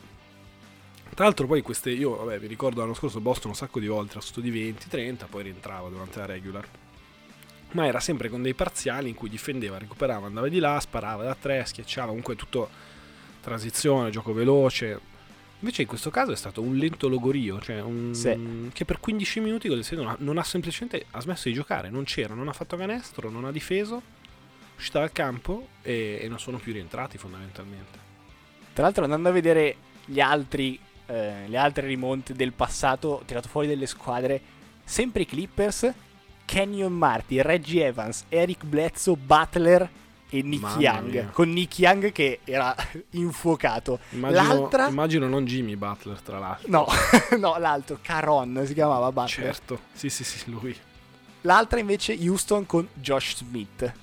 Tra 1.13 1.25
l'altro, 1.25 1.47
poi 1.47 1.61
queste. 1.61 1.89
Io, 1.89 2.15
vabbè, 2.15 2.39
mi 2.39 2.47
ricordo 2.47 2.79
l'anno 2.79 2.93
scorso 2.93 3.19
Boston 3.19 3.49
un 3.49 3.57
sacco 3.57 3.81
di 3.81 3.87
volte, 3.87 4.13
era 4.13 4.21
sotto 4.21 4.39
di 4.39 4.51
20, 4.51 4.87
30, 4.87 5.25
poi 5.25 5.43
rientrava 5.43 5.89
durante 5.89 6.17
la 6.17 6.25
regular. 6.25 6.65
Ma 7.71 7.85
era 7.85 7.99
sempre 7.99 8.29
con 8.29 8.41
dei 8.41 8.53
parziali 8.53 9.09
in 9.09 9.15
cui 9.15 9.27
difendeva, 9.27 9.77
recuperava, 9.77 10.27
andava 10.27 10.47
di 10.47 10.59
là, 10.59 10.79
sparava 10.79 11.23
da 11.23 11.35
3, 11.35 11.65
schiacciava, 11.65 12.07
comunque 12.07 12.37
tutto 12.37 12.69
transizione, 13.41 14.11
gioco 14.11 14.31
veloce. 14.31 14.97
Invece 15.63 15.83
in 15.83 15.87
questo 15.87 16.09
caso 16.09 16.33
è 16.33 16.35
stato 16.35 16.61
un 16.61 16.75
lento 16.75 17.07
logorio, 17.07 17.57
cioè 17.61 17.79
un, 17.79 18.13
Sì. 18.13 18.69
che 18.73 18.83
per 18.83 18.99
15 18.99 19.39
minuti 19.39 19.69
non 19.95 20.07
ha, 20.07 20.15
non 20.19 20.37
ha 20.37 20.43
semplicemente 20.43 21.05
ha 21.11 21.21
smesso 21.21 21.47
di 21.47 21.53
giocare, 21.53 21.89
non 21.89 22.03
c'era, 22.03 22.33
non 22.33 22.49
ha 22.49 22.53
fatto 22.53 22.75
canestro, 22.75 23.29
non 23.29 23.45
ha 23.45 23.51
difeso, 23.51 23.95
è 23.97 24.75
uscita 24.75 24.99
dal 24.99 25.13
campo 25.13 25.69
e, 25.81 26.19
e 26.21 26.27
non 26.27 26.37
sono 26.37 26.57
più 26.57 26.73
rientrati 26.73 27.17
fondamentalmente. 27.17 27.97
Tra 28.73 28.83
l'altro 28.83 29.05
andando 29.05 29.29
a 29.29 29.31
vedere 29.31 29.77
gli 30.03 30.19
altri, 30.19 30.77
eh, 31.05 31.47
le 31.47 31.57
altre 31.57 31.87
rimonte 31.87 32.33
del 32.33 32.51
passato, 32.51 33.23
tirato 33.25 33.47
fuori 33.47 33.67
delle 33.67 33.85
squadre, 33.85 34.41
sempre 34.83 35.21
i 35.21 35.25
Clippers, 35.25 35.93
Kenyon 36.43 36.91
Marty, 36.91 37.39
Reggie 37.39 37.85
Evans, 37.85 38.25
Eric 38.27 38.65
Bledsoe, 38.65 39.15
Butler 39.15 39.89
e 40.33 40.41
Nick 40.41 40.77
Young. 40.79 41.29
Con 41.31 41.51
Nick 41.51 41.77
Young 41.77 42.11
che 42.11 42.39
era 42.43 42.75
infuocato. 43.11 43.99
Immagino, 44.09 44.41
L'altra? 44.41 44.87
immagino 44.87 45.27
non 45.27 45.45
Jimmy 45.45 45.75
Butler, 45.75 46.19
tra 46.21 46.39
l'altro. 46.39 46.69
No, 46.71 46.87
no, 47.37 47.57
l'altro, 47.59 47.99
Caron 48.01 48.63
si 48.65 48.73
chiamava 48.73 49.11
Butler. 49.11 49.53
Certo, 49.53 49.79
sì, 49.93 50.09
sì, 50.09 50.23
sì, 50.23 50.49
lui. 50.49 50.75
L'altra 51.41 51.79
invece 51.79 52.17
Houston 52.19 52.65
con 52.65 52.87
Josh 52.93 53.35
Smith. 53.37 53.93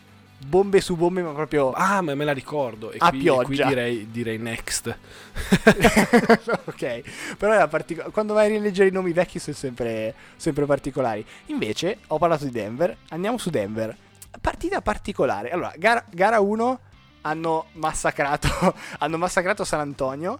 Bombe 0.47 0.81
su 0.81 0.97
bombe, 0.97 1.21
ma 1.23 1.33
proprio... 1.33 1.73
Ah, 1.73 2.01
ma 2.01 2.15
me 2.15 2.25
la 2.25 2.33
ricordo. 2.33 2.93
E 2.93 2.97
A 3.01 3.09
qui, 3.11 3.19
e 3.19 3.23
pioggia. 3.23 3.45
qui 3.45 3.57
direi, 3.57 4.11
direi 4.11 4.39
next. 4.39 4.97
ok, 6.67 7.03
però 7.37 7.69
particolare. 7.69 8.11
Quando 8.13 8.35
vai 8.35 8.47
a 8.47 8.49
rileggere 8.49 8.89
i 8.89 8.93
nomi 8.93 9.13
vecchi 9.13 9.39
sono 9.39 9.57
sempre, 9.57 10.15
sempre 10.37 10.65
particolari. 10.65 11.25
Invece, 11.47 11.99
ho 12.07 12.19
parlato 12.19 12.45
di 12.45 12.51
Denver. 12.53 12.97
Andiamo 13.11 13.37
su 13.37 13.51
Denver. 13.51 13.95
Partita 14.41 14.81
particolare. 14.81 15.51
Allora, 15.51 15.73
gara, 15.77 16.05
gara 16.11 16.41
1 16.41 16.81
hanno 17.23 17.67
massacrato, 17.73 18.49
hanno 18.99 19.19
massacrato 19.19 19.65
San 19.65 19.81
Antonio. 19.81 20.39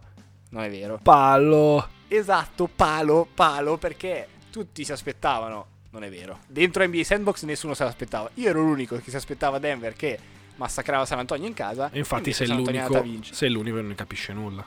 Non 0.51 0.63
è 0.65 0.71
vero. 0.71 0.99
Palo. 1.03 1.89
Esatto, 2.09 2.69
palo, 2.75 3.29
palo, 3.33 3.77
perché 3.77 4.27
tutti 4.51 4.85
si 4.85 4.93
aspettavano. 4.93 5.67
Non 5.91 6.05
è 6.05 6.11
vero. 6.11 6.41
Dentro 6.47 6.87
NBA 6.87 7.05
Sandbox 7.05 7.43
nessuno 7.45 7.75
se 7.75 7.85
l'aspettava. 7.85 8.31
Io 8.35 8.49
ero 8.49 8.61
l'unico 8.61 8.97
che 8.97 9.11
si 9.11 9.17
aspettava 9.17 9.59
Denver 9.59 9.93
che 9.93 10.19
massacrava 10.57 11.05
San 11.05 11.19
Antonio 11.19 11.47
in 11.47 11.55
casa. 11.55 11.91
E 11.91 11.99
infatti 11.99 12.33
sei 12.33 12.49
l'unico, 12.49 13.05
sei 13.33 13.51
l'unico 13.51 13.77
che 13.77 13.83
non 13.83 13.95
capisce 13.95 14.33
nulla. 14.33 14.65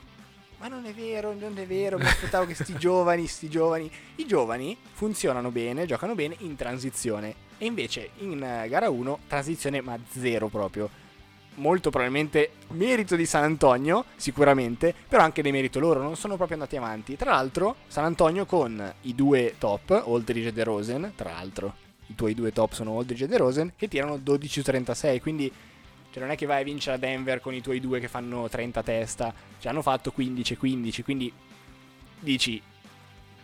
Ma 0.60 0.68
non 0.70 0.86
è 0.86 0.94
vero, 0.94 1.34
non 1.38 1.58
è 1.58 1.66
vero, 1.66 1.98
mi 1.98 2.06
aspettavo 2.06 2.46
che 2.46 2.54
sti 2.56 2.76
giovani, 2.80 3.28
sti 3.28 3.50
giovani. 3.50 3.92
I 4.16 4.26
giovani 4.26 4.78
funzionano 4.94 5.52
bene, 5.52 5.86
giocano 5.86 6.16
bene 6.16 6.36
in 6.40 6.56
transizione. 6.56 7.36
E 7.64 7.66
invece 7.66 8.10
in 8.18 8.44
eh, 8.44 8.68
gara 8.68 8.90
1, 8.90 9.20
transizione 9.26 9.80
ma 9.80 9.98
zero 10.10 10.50
proprio. 10.50 10.90
Molto 11.56 11.92
probabilmente 11.92 12.56
merito 12.72 13.16
di 13.16 13.26
San 13.26 13.44
Antonio, 13.44 14.04
sicuramente, 14.18 14.94
però 15.08 15.24
anche 15.24 15.42
dei 15.42 15.54
merito 15.54 15.80
loro, 15.80 16.02
non 16.02 16.18
sono 16.18 16.36
proprio 16.36 16.58
andati 16.58 16.76
avanti. 16.76 17.16
Tra 17.16 17.32
l'altro, 17.32 17.78
San 17.88 18.04
Antonio 18.04 18.46
con 18.46 18.94
i 19.04 19.16
due 19.16 19.56
top, 19.60 19.92
Aldridge 20.06 20.50
e 20.50 20.52
DeRozan, 20.52 21.14
tra 21.16 21.32
l'altro, 21.32 21.74
i 22.08 22.16
tuoi 22.16 22.34
due 22.34 22.52
top 22.52 22.74
sono 22.74 22.98
Aldridge 22.98 23.24
e 23.24 23.28
DeRozan, 23.28 23.72
che 23.78 23.88
tirano 23.88 24.18
12 24.18 24.60
su 24.60 24.62
36, 24.62 25.22
quindi 25.22 25.50
cioè 26.12 26.22
non 26.22 26.32
è 26.32 26.36
che 26.36 26.46
vai 26.46 26.60
a 26.60 26.66
vincere 26.66 26.98
a 26.98 27.00
Denver 27.00 27.40
con 27.40 27.54
i 27.54 27.62
tuoi 27.62 27.80
due 27.80 28.02
che 28.02 28.10
fanno 28.10 28.50
30 28.50 28.82
a 28.82 28.84
testa, 28.84 29.34
cioè 29.60 29.72
hanno 29.72 29.82
fatto 29.82 30.12
15 30.12 30.58
15, 30.58 31.02
quindi 31.02 31.32
dici 32.20 32.62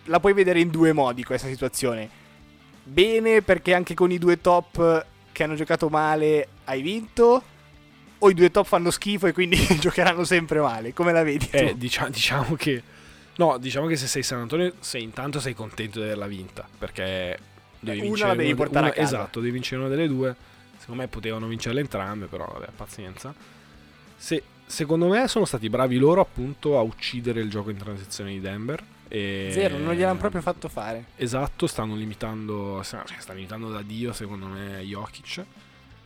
la 0.06 0.20
puoi 0.20 0.34
vedere 0.34 0.60
in 0.60 0.70
due 0.72 0.92
modi 0.92 1.24
questa 1.24 1.48
situazione. 1.48 2.28
Bene 2.89 3.41
perché 3.41 3.74
anche 3.74 3.93
con 3.93 4.12
i 4.12 4.17
due 4.17 4.41
top 4.41 5.05
che 5.31 5.43
hanno 5.43 5.55
giocato 5.55 5.89
male 5.89 6.48
hai 6.65 6.81
vinto 6.81 7.43
o 8.17 8.29
i 8.29 8.34
due 8.34 8.51
top 8.51 8.65
fanno 8.65 8.91
schifo 8.91 9.27
e 9.27 9.34
quindi 9.34 9.58
giocheranno 9.79 10.24
sempre 10.24 10.60
male, 10.60 10.93
come 10.93 11.12
la 11.13 11.24
vedi? 11.24 11.48
Eh, 11.51 11.77
dicia- 11.77 12.10
diciamo 12.10 12.55
che. 12.55 12.81
No, 13.38 13.58
diciamo 13.58 13.88
che 13.88 13.96
se 13.96 14.08
sei 14.08 14.24
San 14.24 14.39
Antonio, 14.39 14.74
sei, 14.79 15.03
intanto 15.03 15.39
sei 15.39 15.53
contento 15.53 16.00
di 16.00 16.05
averla 16.05 16.27
vinta. 16.27 16.67
Perché 16.77 17.38
devi 17.79 18.00
Eh, 18.00 18.01
una 18.01 18.10
vincere 18.10 18.27
la 18.29 18.36
devi 18.36 18.48
una 18.51 18.55
portare 18.58 18.86
una- 18.86 18.93
a 18.93 18.98
casa. 18.98 19.15
Esatto, 19.17 19.39
devi 19.39 19.51
vincere 19.51 19.79
una 19.81 19.89
delle 19.89 20.08
due. 20.08 20.36
Secondo 20.77 21.01
me 21.03 21.08
potevano 21.08 21.48
vincerle 21.48 21.79
entrambe, 21.79 22.25
però 22.25 22.46
vabbè, 22.51 22.67
pazienza. 22.75 23.34
Se- 24.17 24.43
secondo 24.65 25.08
me 25.08 25.27
sono 25.29 25.46
stati 25.46 25.69
bravi 25.69 25.98
loro 25.98 26.19
appunto 26.22 26.77
a 26.77 26.81
uccidere 26.81 27.39
il 27.39 27.50
gioco 27.50 27.69
in 27.69 27.77
transizione 27.77 28.31
di 28.31 28.41
Denver. 28.41 28.84
E... 29.10 29.50
Zero, 29.51 29.78
non 29.78 29.96
gliel'hanno 29.96 30.20
proprio 30.20 30.42
fatto 30.42 30.70
fare. 30.70 31.08
Esatto, 31.16 31.68
stanno 31.68 31.96
limitando, 31.96 32.82
cioè, 32.84 33.04
stanno 33.18 33.38
limitando 33.38 33.70
da 33.70 33.82
Dio 33.82 34.13
secondo 34.13 34.46
me 34.46 34.82
Jokic. 34.82 35.44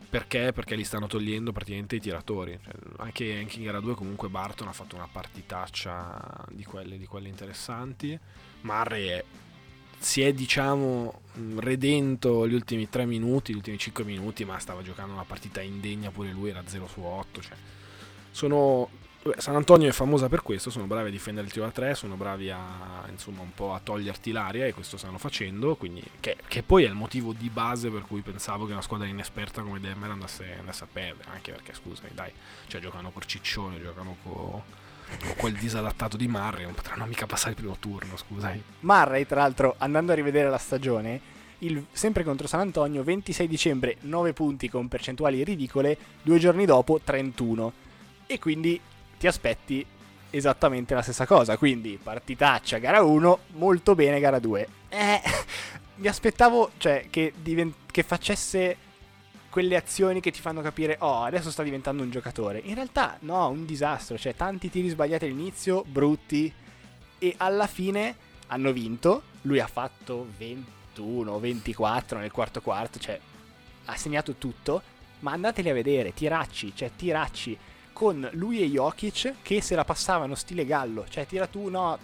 Perché? 0.08 0.52
Perché 0.52 0.76
li 0.76 0.84
stanno 0.84 1.06
togliendo 1.06 1.52
praticamente 1.52 1.96
i 1.96 2.00
tiratori. 2.00 2.58
Cioè, 2.62 2.72
anche, 2.98 3.36
anche 3.36 3.58
in 3.58 3.64
gara 3.64 3.80
2 3.80 3.94
comunque 3.94 4.28
Barton 4.28 4.68
ha 4.68 4.72
fatto 4.72 4.96
una 4.96 5.08
partitaccia 5.10 6.46
di 6.50 6.64
quelle, 6.64 6.98
di 6.98 7.06
quelle 7.06 7.28
interessanti. 7.28 8.18
Murray 8.62 9.06
è- 9.08 9.24
si 9.98 10.22
è 10.22 10.32
diciamo 10.32 11.20
mh, 11.32 11.58
redento 11.58 12.46
gli 12.46 12.54
ultimi 12.54 12.88
3 12.88 13.06
minuti, 13.06 13.52
gli 13.52 13.56
ultimi 13.56 13.76
5 13.76 14.04
minuti, 14.04 14.44
ma 14.44 14.58
stava 14.58 14.82
giocando 14.82 15.12
una 15.14 15.24
partita 15.24 15.60
indegna 15.60 16.10
pure 16.10 16.30
lui, 16.30 16.50
era 16.50 16.62
0 16.64 16.86
su 16.86 17.00
8. 17.00 17.40
Cioè, 17.40 17.56
sono 18.30 18.88
San 19.38 19.56
Antonio 19.56 19.88
è 19.88 19.92
famosa 19.92 20.28
per 20.28 20.42
questo, 20.42 20.68
sono 20.68 20.84
bravi 20.84 21.08
a 21.08 21.10
difendere 21.10 21.46
il 21.46 21.52
tiro 21.52 21.64
da 21.64 21.70
3, 21.70 21.94
sono 21.94 22.14
bravi 22.14 22.50
a, 22.50 23.04
insomma, 23.08 23.40
un 23.40 23.54
po' 23.54 23.72
a 23.72 23.80
toglierti 23.82 24.32
l'aria 24.32 24.66
e 24.66 24.74
questo 24.74 24.98
stanno 24.98 25.16
facendo, 25.16 25.76
quindi, 25.76 26.02
che, 26.20 26.36
che 26.46 26.62
poi 26.62 26.84
è 26.84 26.88
il 26.88 26.94
motivo 26.94 27.32
di 27.32 27.48
base 27.48 27.88
per 27.88 28.02
cui 28.02 28.20
pensavo 28.20 28.66
che 28.66 28.72
una 28.72 28.82
squadra 28.82 29.06
inesperta 29.06 29.62
come 29.62 29.80
Denver 29.80 30.10
andasse, 30.10 30.56
andasse 30.58 30.84
a 30.84 30.88
perdere, 30.92 31.30
anche 31.30 31.52
perché 31.52 31.72
scusami, 31.72 32.10
dai, 32.12 32.30
cioè 32.66 32.82
giocano 32.82 33.10
con 33.10 33.22
Ciccione, 33.24 33.80
giocano 33.80 34.16
con 34.22 34.62
quel 35.38 35.54
disadattato 35.54 36.18
di 36.18 36.28
Murray, 36.28 36.64
non 36.64 36.74
potranno 36.74 37.06
mica 37.06 37.24
passare 37.26 37.50
il 37.50 37.56
primo 37.56 37.76
turno, 37.78 38.16
scusami. 38.16 38.62
Murray, 38.80 39.24
tra 39.26 39.40
l'altro, 39.40 39.74
andando 39.78 40.12
a 40.12 40.14
rivedere 40.16 40.50
la 40.50 40.58
stagione, 40.58 41.20
il- 41.58 41.86
sempre 41.92 42.24
contro 42.24 42.46
San 42.46 42.60
Antonio, 42.60 43.02
26 43.02 43.48
dicembre, 43.48 43.96
9 44.00 44.34
punti 44.34 44.68
con 44.68 44.86
percentuali 44.88 45.42
ridicole, 45.44 45.96
due 46.20 46.38
giorni 46.38 46.66
dopo 46.66 47.00
31. 47.02 47.72
E 48.26 48.38
quindi 48.38 48.80
ti 49.24 49.26
aspetti 49.26 49.86
esattamente 50.28 50.92
la 50.92 51.00
stessa 51.00 51.24
cosa. 51.24 51.56
Quindi 51.56 51.98
partitaccia, 52.02 52.76
gara 52.76 53.02
1, 53.02 53.38
molto 53.52 53.94
bene, 53.94 54.20
gara 54.20 54.38
2. 54.38 54.68
Eh, 54.90 55.20
mi 55.96 56.08
aspettavo, 56.08 56.72
cioè, 56.76 57.06
che, 57.08 57.32
diven- 57.34 57.72
che 57.90 58.02
facesse 58.02 58.76
quelle 59.48 59.76
azioni 59.76 60.20
che 60.20 60.30
ti 60.30 60.40
fanno 60.40 60.60
capire, 60.60 60.96
oh, 61.00 61.22
adesso 61.22 61.50
sta 61.50 61.62
diventando 61.62 62.02
un 62.02 62.10
giocatore. 62.10 62.60
In 62.64 62.74
realtà, 62.74 63.16
no, 63.20 63.48
un 63.48 63.64
disastro. 63.64 64.18
Cioè, 64.18 64.34
tanti 64.34 64.68
tiri 64.68 64.90
sbagliati 64.90 65.24
all'inizio, 65.24 65.84
brutti. 65.86 66.52
E 67.18 67.34
alla 67.38 67.66
fine 67.66 68.14
hanno 68.48 68.72
vinto. 68.72 69.22
Lui 69.42 69.58
ha 69.58 69.66
fatto 69.66 70.26
21, 70.36 71.38
24 71.38 72.18
nel 72.18 72.30
quarto 72.30 72.60
quarto, 72.60 72.98
cioè 72.98 73.18
ha 73.86 73.96
segnato 73.96 74.34
tutto. 74.34 74.82
Ma 75.20 75.32
andateli 75.32 75.70
a 75.70 75.72
vedere, 75.72 76.12
tiracci, 76.12 76.72
cioè 76.74 76.90
tiracci 76.94 77.56
con 77.94 78.28
lui 78.32 78.60
e 78.60 78.68
Jokic 78.68 79.36
che 79.40 79.62
se 79.62 79.74
la 79.74 79.84
passavano 79.84 80.34
stile 80.34 80.66
gallo. 80.66 81.06
Cioè, 81.08 81.26
tira 81.26 81.46
tu, 81.46 81.70
no, 81.70 81.98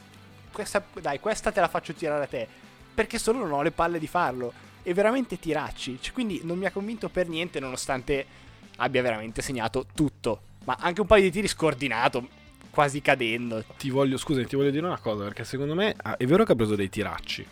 questa, 0.50 0.82
dai, 1.02 1.20
questa 1.20 1.52
te 1.52 1.60
la 1.60 1.68
faccio 1.68 1.92
tirare 1.92 2.24
a 2.24 2.26
te. 2.26 2.48
Perché 2.94 3.18
solo 3.18 3.40
non 3.40 3.52
ho 3.52 3.62
le 3.62 3.72
palle 3.72 3.98
di 3.98 4.06
farlo. 4.06 4.52
E 4.82 4.94
veramente 4.94 5.38
tiracci. 5.38 5.98
Cioè, 6.00 6.14
quindi 6.14 6.40
non 6.44 6.56
mi 6.56 6.64
ha 6.64 6.70
convinto 6.70 7.10
per 7.10 7.28
niente, 7.28 7.60
nonostante 7.60 8.24
abbia 8.76 9.02
veramente 9.02 9.42
segnato 9.42 9.84
tutto. 9.94 10.40
Ma 10.64 10.78
anche 10.80 11.02
un 11.02 11.06
paio 11.06 11.24
di 11.24 11.30
tiri 11.30 11.48
scordinato, 11.48 12.26
quasi 12.70 13.02
cadendo. 13.02 13.64
Ti 13.76 13.90
voglio, 13.90 14.16
scusami, 14.16 14.46
ti 14.46 14.56
voglio 14.56 14.70
dire 14.70 14.86
una 14.86 14.98
cosa, 14.98 15.24
perché 15.24 15.44
secondo 15.44 15.74
me 15.74 15.94
ah, 16.02 16.16
è 16.16 16.24
vero 16.24 16.44
che 16.44 16.52
ha 16.52 16.54
preso 16.54 16.76
dei 16.76 16.88
tiracci, 16.88 17.46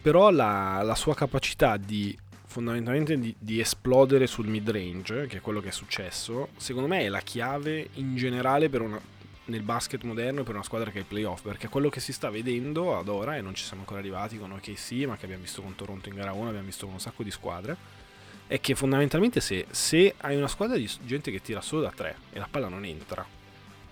però 0.00 0.30
la, 0.30 0.80
la 0.82 0.94
sua 0.94 1.14
capacità 1.14 1.76
di 1.76 2.16
fondamentalmente 2.50 3.16
di, 3.16 3.32
di 3.38 3.60
esplodere 3.60 4.26
sul 4.26 4.48
mid 4.48 4.68
range, 4.68 5.28
che 5.28 5.36
è 5.36 5.40
quello 5.40 5.60
che 5.60 5.68
è 5.68 5.72
successo, 5.72 6.48
secondo 6.56 6.88
me 6.88 7.02
è 7.02 7.08
la 7.08 7.20
chiave 7.20 7.90
in 7.94 8.16
generale 8.16 8.68
una, 8.72 9.00
nel 9.44 9.62
basket 9.62 10.02
moderno 10.02 10.42
per 10.42 10.54
una 10.54 10.64
squadra 10.64 10.90
che 10.90 10.98
è 10.98 11.00
ai 11.02 11.06
playoff, 11.06 11.42
perché 11.42 11.68
quello 11.68 11.88
che 11.88 12.00
si 12.00 12.12
sta 12.12 12.28
vedendo 12.28 12.98
ad 12.98 13.06
ora, 13.06 13.36
e 13.36 13.40
non 13.40 13.54
ci 13.54 13.62
siamo 13.62 13.82
ancora 13.82 14.00
arrivati 14.00 14.36
con 14.36 14.50
OKC, 14.50 15.06
ma 15.06 15.16
che 15.16 15.26
abbiamo 15.26 15.44
visto 15.44 15.62
con 15.62 15.76
Toronto 15.76 16.08
in 16.08 16.16
gara 16.16 16.32
1, 16.32 16.48
abbiamo 16.48 16.66
visto 16.66 16.86
con 16.86 16.94
un 16.94 17.00
sacco 17.00 17.22
di 17.22 17.30
squadre, 17.30 17.76
è 18.48 18.60
che 18.60 18.74
fondamentalmente 18.74 19.40
se, 19.40 19.66
se 19.70 20.14
hai 20.16 20.34
una 20.34 20.48
squadra 20.48 20.76
di 20.76 20.90
gente 21.04 21.30
che 21.30 21.40
tira 21.40 21.60
solo 21.60 21.82
da 21.82 21.92
3 21.94 22.16
e 22.32 22.38
la 22.40 22.48
palla 22.50 22.66
non 22.66 22.84
entra, 22.84 23.24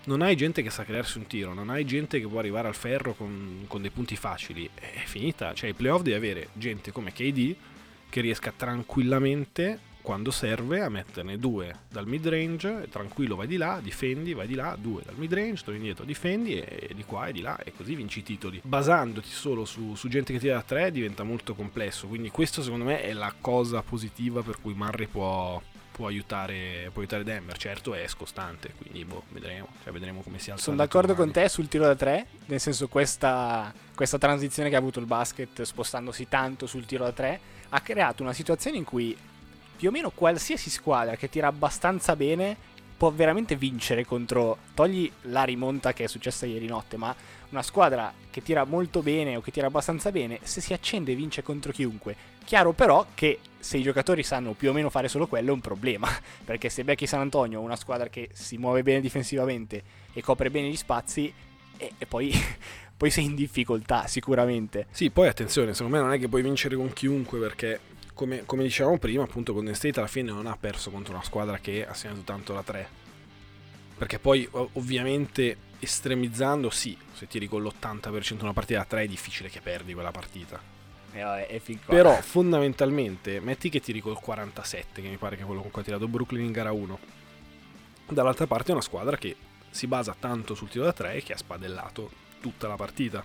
non 0.03 0.21
hai 0.21 0.35
gente 0.35 0.61
che 0.61 0.69
sa 0.69 0.83
crearsi 0.83 1.17
un 1.17 1.27
tiro, 1.27 1.53
non 1.53 1.69
hai 1.69 1.85
gente 1.85 2.19
che 2.19 2.27
può 2.27 2.39
arrivare 2.39 2.67
al 2.67 2.75
ferro 2.75 3.13
con, 3.13 3.63
con 3.67 3.81
dei 3.81 3.91
punti 3.91 4.17
facili, 4.17 4.69
è 4.73 5.03
finita. 5.05 5.53
Cioè, 5.53 5.69
ai 5.69 5.75
playoff 5.75 6.01
devi 6.01 6.17
avere 6.17 6.49
gente 6.53 6.91
come 6.91 7.13
KD 7.13 7.55
che 8.09 8.21
riesca 8.21 8.51
tranquillamente, 8.55 9.79
quando 10.01 10.31
serve, 10.31 10.81
a 10.81 10.89
metterne 10.89 11.37
due 11.37 11.81
dal 11.89 12.07
mid 12.07 12.27
range, 12.27 12.87
tranquillo 12.89 13.35
vai 13.35 13.47
di 13.47 13.57
là, 13.57 13.79
difendi, 13.81 14.33
vai 14.33 14.47
di 14.47 14.55
là, 14.55 14.75
due 14.79 15.03
dal 15.05 15.15
mid 15.17 15.31
range, 15.33 15.63
torni 15.63 15.79
indietro, 15.79 16.05
difendi 16.05 16.59
e, 16.59 16.93
di 16.95 17.03
qua 17.03 17.27
e 17.27 17.31
di 17.31 17.41
là 17.41 17.57
e 17.57 17.71
così 17.75 17.95
vinci 17.95 18.19
i 18.19 18.23
titoli. 18.23 18.61
Basandoti 18.63 19.29
solo 19.29 19.65
su, 19.65 19.95
su 19.95 20.07
gente 20.07 20.33
che 20.33 20.39
tira 20.39 20.55
da 20.55 20.63
tre 20.63 20.91
diventa 20.91 21.23
molto 21.23 21.53
complesso, 21.53 22.07
quindi 22.07 22.29
questo 22.29 22.63
secondo 22.63 22.85
me 22.85 23.01
è 23.01 23.13
la 23.13 23.33
cosa 23.39 23.81
positiva 23.83 24.41
per 24.41 24.59
cui 24.59 24.73
Murray 24.73 25.07
può 25.07 25.61
può 25.99 26.07
aiutare, 26.07 26.89
può 26.93 27.01
aiutare 27.01 27.25
Denver. 27.25 27.57
Certo 27.57 27.93
è 27.93 28.07
scostante, 28.07 28.71
quindi 28.77 29.03
boh, 29.03 29.23
vedremo. 29.31 29.67
Cioè, 29.83 29.91
vedremo 29.91 30.21
come 30.21 30.39
si 30.39 30.49
alza. 30.49 30.63
Sono 30.63 30.77
d'accordo 30.77 31.13
con 31.13 31.29
te 31.33 31.49
sul 31.49 31.67
tiro 31.67 31.83
da 31.83 31.95
tre, 31.95 32.25
nel 32.45 32.61
senso 32.61 32.87
questa, 32.87 33.73
questa 33.93 34.17
transizione 34.17 34.69
che 34.69 34.75
ha 34.75 34.77
avuto 34.77 35.01
il 35.01 35.05
basket 35.05 35.61
spostandosi 35.61 36.29
tanto 36.29 36.67
sul 36.67 36.85
tiro 36.85 37.03
da 37.03 37.11
tre 37.11 37.39
ha 37.67 37.81
creato 37.81 38.23
una 38.23 38.31
situazione 38.31 38.77
in 38.77 38.85
cui 38.85 39.15
più 39.75 39.89
o 39.89 39.91
meno 39.91 40.09
qualsiasi 40.09 40.69
squadra 40.69 41.17
che 41.17 41.27
tira 41.27 41.47
abbastanza 41.47 42.15
bene 42.15 42.55
può 42.99 43.11
veramente 43.11 43.55
vincere 43.55 44.03
contro, 44.03 44.57
togli 44.73 45.09
la 45.21 45.45
rimonta 45.45 45.93
che 45.93 46.03
è 46.03 46.07
successa 46.07 46.45
ieri 46.45 46.67
notte, 46.67 46.97
ma 46.97 47.15
una 47.51 47.63
squadra 47.63 48.13
che 48.29 48.43
tira 48.43 48.65
molto 48.65 49.01
bene 49.01 49.37
o 49.37 49.41
che 49.41 49.51
tira 49.51 49.67
abbastanza 49.67 50.11
bene, 50.11 50.39
se 50.41 50.59
si 50.59 50.73
accende 50.73 51.15
vince 51.15 51.41
contro 51.41 51.71
chiunque. 51.71 52.13
Chiaro 52.43 52.73
però 52.73 53.05
che 53.13 53.39
se 53.57 53.77
i 53.77 53.83
giocatori 53.83 54.21
sanno 54.21 54.51
più 54.51 54.71
o 54.71 54.73
meno 54.73 54.89
fare 54.89 55.07
solo 55.07 55.27
quello 55.27 55.51
è 55.51 55.53
un 55.53 55.61
problema, 55.61 56.09
perché 56.43 56.67
se 56.67 56.83
becchi 56.83 57.07
San 57.07 57.21
Antonio, 57.21 57.61
una 57.61 57.77
squadra 57.77 58.09
che 58.09 58.31
si 58.33 58.57
muove 58.57 58.83
bene 58.83 58.99
difensivamente 58.99 59.81
e 60.11 60.21
copre 60.21 60.49
bene 60.51 60.67
gli 60.67 60.75
spazi, 60.75 61.33
e, 61.77 61.93
e 61.97 62.05
poi, 62.05 62.33
poi 62.97 63.09
sei 63.09 63.23
in 63.23 63.35
difficoltà 63.35 64.07
sicuramente. 64.07 64.87
Sì, 64.91 65.09
poi 65.09 65.29
attenzione, 65.29 65.73
secondo 65.73 65.95
me 65.95 66.03
non 66.03 66.11
è 66.11 66.19
che 66.19 66.27
puoi 66.27 66.41
vincere 66.41 66.75
con 66.75 66.91
chiunque 66.91 67.39
perché, 67.39 67.79
come, 68.19 68.43
come 68.45 68.63
dicevamo 68.63 68.97
prima, 68.97 69.23
appunto, 69.23 69.53
Golden 69.53 69.73
State 69.73 69.97
alla 69.97 70.09
fine 70.09 70.29
non 70.29 70.45
ha 70.45 70.57
perso 70.59 70.91
contro 70.91 71.13
una 71.13 71.23
squadra 71.23 71.57
che 71.59 71.87
ha 71.87 71.93
segnato 71.93 72.19
tanto 72.23 72.53
la 72.53 72.63
3. 72.63 72.89
Perché 73.97 74.19
poi, 74.19 74.45
ov- 74.51 74.71
ovviamente, 74.73 75.55
estremizzando, 75.79 76.69
sì, 76.69 76.97
se 77.13 77.27
tiri 77.27 77.47
con 77.47 77.63
l'80% 77.63 78.41
una 78.41 78.51
partita 78.51 78.79
da 78.79 78.85
3 78.85 79.03
è 79.03 79.07
difficile 79.07 79.47
che 79.47 79.61
perdi 79.61 79.93
quella 79.93 80.11
partita. 80.11 80.59
E 81.13 81.61
qua. 81.85 81.95
Però, 81.95 82.21
fondamentalmente, 82.21 83.39
metti 83.39 83.69
che 83.69 83.79
tiri 83.79 84.01
col 84.01 84.19
47, 84.19 85.01
che 85.01 85.07
mi 85.07 85.15
pare 85.15 85.37
che 85.37 85.43
è 85.43 85.45
quello 85.45 85.61
con 85.61 85.71
cui 85.71 85.81
ha 85.81 85.85
tirato 85.85 86.09
Brooklyn 86.09 86.43
in 86.43 86.51
gara 86.51 86.73
1. 86.73 86.99
Dall'altra 88.09 88.47
parte 88.47 88.71
è 88.71 88.73
una 88.73 88.81
squadra 88.81 89.15
che 89.15 89.33
si 89.69 89.87
basa 89.87 90.13
tanto 90.19 90.55
sul 90.55 90.67
tiro 90.67 90.83
da 90.83 90.91
tre 90.91 91.13
e 91.13 91.23
che 91.23 91.31
ha 91.31 91.37
spadellato 91.37 92.11
tutta 92.41 92.67
la 92.67 92.75
partita. 92.75 93.23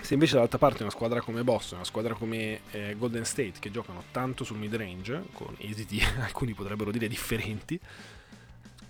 Se 0.00 0.14
invece 0.14 0.34
dall'altra 0.34 0.58
parte 0.58 0.82
una 0.82 0.90
squadra 0.90 1.20
come 1.20 1.42
Boston, 1.42 1.78
una 1.78 1.86
squadra 1.86 2.14
come 2.14 2.60
eh, 2.72 2.94
Golden 2.96 3.24
State 3.24 3.54
che 3.58 3.70
giocano 3.70 4.04
tanto 4.10 4.44
sul 4.44 4.58
mid 4.58 4.74
range, 4.74 5.24
con 5.32 5.54
esiti 5.58 6.00
alcuni 6.20 6.52
potrebbero 6.52 6.90
dire 6.90 7.08
differenti, 7.08 7.78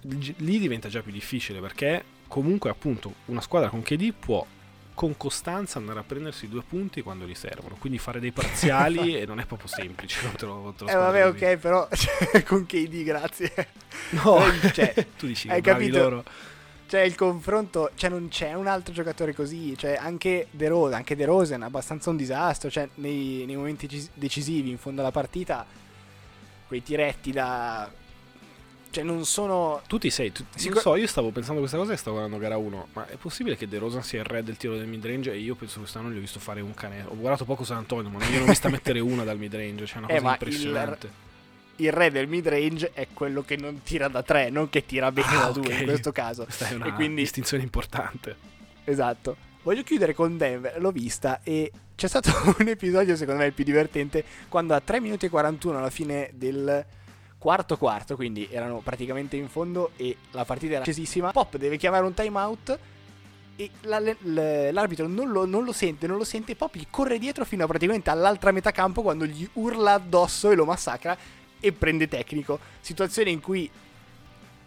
lì 0.03 0.59
diventa 0.59 0.89
già 0.89 1.03
più 1.03 1.13
difficile 1.13 1.61
perché 1.61 2.05
comunque 2.29 2.71
appunto 2.71 3.15
una 3.27 3.41
squadra 3.41 3.69
con 3.69 3.83
KD 3.83 4.13
può 4.13 4.45
con 4.95 5.17
costanza 5.17 5.79
andare 5.79 5.99
a 5.99 6.05
prendersi 6.05 6.49
due 6.49 6.63
punti 6.63 7.03
quando 7.03 7.25
li 7.25 7.35
servono, 7.35 7.77
quindi 7.79 7.99
fare 7.99 8.21
dei 8.21 8.31
parziali 8.31 9.17
e 9.19 9.27
non 9.27 9.41
è 9.41 9.45
proprio 9.45 9.69
semplice 9.69 10.21
contro, 10.23 10.63
contro 10.63 10.87
Eh 10.87 10.95
vabbè, 10.95 11.27
ok, 11.27 11.57
però 11.57 11.89
cioè, 11.93 12.43
con 12.45 12.65
KD, 12.65 13.03
grazie. 13.03 13.53
No, 14.11 14.41
Cioè, 14.73 15.07
tu 15.19 15.27
dici 15.27 15.49
hai 15.49 15.61
capito? 15.61 15.99
loro. 15.99 16.25
Cioè, 16.95 17.03
il 17.03 17.17
confronto, 17.17 17.91
cioè, 17.97 18.09
non 18.09 18.29
c'è 18.29 18.53
un 18.53 18.69
altro 18.69 18.95
giocatore 18.95 19.35
così. 19.35 19.77
Cioè, 19.77 19.97
anche 20.01 20.47
De 20.53 20.69
Rosa, 20.69 20.95
anche 20.95 21.17
De 21.17 21.25
Rosen 21.25 21.63
è 21.63 21.65
abbastanza 21.65 22.09
un 22.11 22.17
disastro. 22.17 22.71
Cioè, 22.71 22.89
nei, 22.95 23.43
nei 23.47 23.57
momenti 23.57 23.89
cis- 23.89 24.11
decisivi, 24.15 24.71
in 24.71 24.79
fondo 24.79 25.01
alla 25.01 25.11
partita, 25.11 25.67
quei 26.69 26.85
tiretti 26.85 27.33
da. 27.33 27.91
Cioè, 28.91 29.03
non 29.03 29.25
sono. 29.25 29.83
Tu 29.89 29.99
ti 29.99 30.09
sei, 30.09 30.31
tu- 30.31 30.45
Sicur- 30.55 30.75
non 30.75 30.83
so, 30.83 30.95
io 30.95 31.09
stavo 31.09 31.31
pensando 31.31 31.59
questa 31.59 31.77
cosa 31.79 31.93
e 31.95 31.97
stavo 31.97 32.19
guardando 32.19 32.41
gara 32.41 32.57
1, 32.59 32.87
ma 32.93 33.09
è 33.09 33.17
possibile 33.17 33.57
che 33.57 33.67
De 33.67 33.79
Rosa 33.79 34.01
sia 34.01 34.21
il 34.21 34.27
re 34.27 34.45
del 34.45 34.57
tiro 34.57 34.77
del 34.77 34.87
midrange 34.87 35.33
e 35.33 35.39
io 35.39 35.57
penso 35.57 35.75
che 35.75 35.81
quest'anno 35.81 36.11
gli 36.11 36.17
ho 36.17 36.21
visto 36.21 36.39
fare 36.39 36.61
un 36.61 36.75
cane. 36.75 37.05
Ho 37.09 37.17
guardato 37.17 37.45
poco 37.45 37.65
San 37.65 37.79
Antonio, 37.79 38.09
ma 38.09 38.21
non 38.21 38.29
gli 38.29 38.37
ho 38.37 38.45
vista 38.45 38.69
mettere 38.71 39.01
una 39.01 39.25
dal 39.25 39.37
midrange, 39.39 39.85
cioè 39.85 39.97
è 39.97 39.99
una 39.99 40.09
Eh, 40.11 40.13
cosa 40.15 40.25
ma 40.27 40.31
impressionante. 40.35 41.07
Il 41.07 41.13
re 41.77 42.11
del 42.11 42.29
mid 42.29 42.47
range 42.49 42.91
è 42.93 43.09
quello 43.13 43.43
che 43.43 43.57
non 43.57 43.83
tira 43.83 44.09
da 44.09 44.23
3, 44.23 44.51
non 44.51 44.69
che 44.71 44.85
tira 44.87 45.11
bene 45.13 45.29
Ah, 45.29 45.45
da 45.47 45.51
2 45.53 45.67
ok. 45.67 45.81
in 45.81 45.85
questo 45.87 46.13
caso. 46.13 46.45
Questa 46.45 46.69
è 46.69 46.75
una 46.75 46.87
e 46.87 46.93
quindi- 46.93 47.23
distinzione 47.23 47.63
importante. 47.63 48.37
Esatto. 48.85 49.37
Voglio 49.63 49.83
chiudere 49.83 50.13
con 50.15 50.37
Denver, 50.37 50.79
l'ho 50.81 50.91
vista 50.91 51.41
e 51.43 51.73
c'è 51.97 52.07
stato 52.07 52.31
un 52.59 52.69
episodio 52.69 53.17
secondo 53.17 53.41
me 53.41 53.47
il 53.47 53.53
più 53.55 53.65
divertente 53.65 54.25
quando 54.49 54.75
a 54.75 54.81
3 54.81 55.01
minuti 55.01 55.27
e 55.27 55.31
41 55.31 55.79
alla 55.79 55.91
fine 55.91 56.31
del 56.35 56.85
quarto 57.39 57.77
quarto, 57.77 58.15
quindi 58.17 58.49
erano 58.51 58.79
praticamente 58.81 59.37
in 59.37 59.49
fondo 59.49 59.91
e 59.97 60.17
la 60.33 60.45
partita 60.45 60.73
era 60.75 60.81
accesissima, 60.83 61.31
Pop 61.31 61.57
deve 61.57 61.77
chiamare 61.77 62.05
un 62.05 62.15
timeout 62.15 62.79
e 63.57 63.71
l'arbitro 63.83 65.07
non 65.07 65.31
lo, 65.31 65.47
non 65.47 65.65
lo 65.65 65.73
sente, 65.73 66.07
non 66.07 66.17
lo 66.17 66.25
sente 66.25 66.57
Pop 66.57 66.75
gli 66.77 66.87
corre 66.91 67.19
dietro 67.19 67.45
fino 67.45 67.65
a 67.65 67.67
praticamente 67.67 68.11
all'altra 68.11 68.51
metà 68.51 68.71
campo 68.71 69.03
quando 69.03 69.25
gli 69.27 69.49
urla 69.55 69.93
addosso 69.93 70.51
e 70.51 70.55
lo 70.55 70.65
massacra 70.65 71.17
e 71.65 71.73
prende 71.73 72.09
tecnico. 72.09 72.59
Situazione 72.81 73.31
in 73.31 73.41
cui 73.41 73.71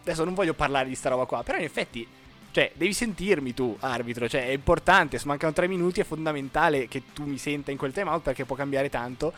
adesso 0.02 0.24
non 0.24 0.34
voglio 0.34 0.54
parlare 0.54 0.88
di 0.88 0.96
sta 0.96 1.10
roba 1.10 1.26
qua, 1.26 1.44
però 1.44 1.58
in 1.58 1.64
effetti 1.64 2.08
cioè, 2.52 2.72
devi 2.74 2.94
sentirmi 2.94 3.54
tu, 3.54 3.78
arbitro. 3.82 4.28
Cioè, 4.28 4.48
è 4.48 4.52
importante. 4.52 5.20
Se 5.20 5.28
mancano 5.28 5.54
tre 5.54 5.68
minuti, 5.68 6.00
è 6.00 6.04
fondamentale 6.04 6.88
che 6.88 7.04
tu 7.14 7.26
mi 7.26 7.38
senta 7.38 7.70
in 7.70 7.78
quel 7.78 7.94
timeout 7.94 8.24
perché 8.24 8.46
può 8.46 8.56
cambiare 8.56 8.90
tanto. 8.90 9.32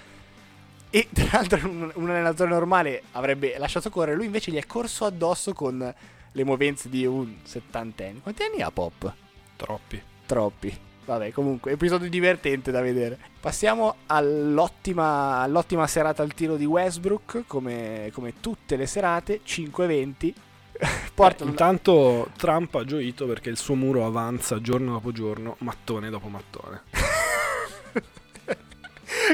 E 0.89 1.07
tra 1.11 1.27
l'altro, 1.33 1.67
un, 1.67 1.91
un 1.95 2.09
allenatore 2.09 2.49
normale 2.49 3.03
avrebbe 3.11 3.57
lasciato 3.57 3.89
correre. 3.89 4.15
Lui 4.15 4.25
invece 4.25 4.51
gli 4.51 4.57
è 4.57 4.65
corso 4.65 5.03
addosso 5.03 5.53
con 5.53 5.93
le 6.31 6.43
movenze 6.45 6.87
di 6.87 7.05
un 7.05 7.39
settantenne. 7.43 8.21
Quanti 8.21 8.43
anni 8.43 8.61
ha 8.61 8.71
Pop? 8.71 9.13
Troppi. 9.57 10.01
Troppi. 10.25 10.88
Vabbè, 11.09 11.31
comunque, 11.31 11.71
episodio 11.71 12.07
divertente 12.07 12.69
da 12.69 12.81
vedere. 12.81 13.17
Passiamo 13.39 13.95
all'ottima, 14.05 15.39
all'ottima 15.39 15.87
serata 15.87 16.21
al 16.21 16.35
tiro 16.35 16.55
di 16.55 16.65
Westbrook, 16.65 17.45
come, 17.47 18.11
come 18.13 18.35
tutte 18.39 18.75
le 18.75 18.85
serate, 18.85 19.41
5-20. 19.43 20.33
Porta 21.15 21.43
Eh, 21.43 21.47
intanto 21.47 22.29
Trump 22.37 22.75
ha 22.75 22.85
gioito 22.85 23.25
perché 23.25 23.49
il 23.49 23.57
suo 23.57 23.73
muro 23.73 24.05
avanza 24.05 24.61
giorno 24.61 24.91
dopo 24.91 25.11
giorno, 25.11 25.55
mattone 25.61 26.11
dopo 26.11 26.27
mattone. 26.27 26.83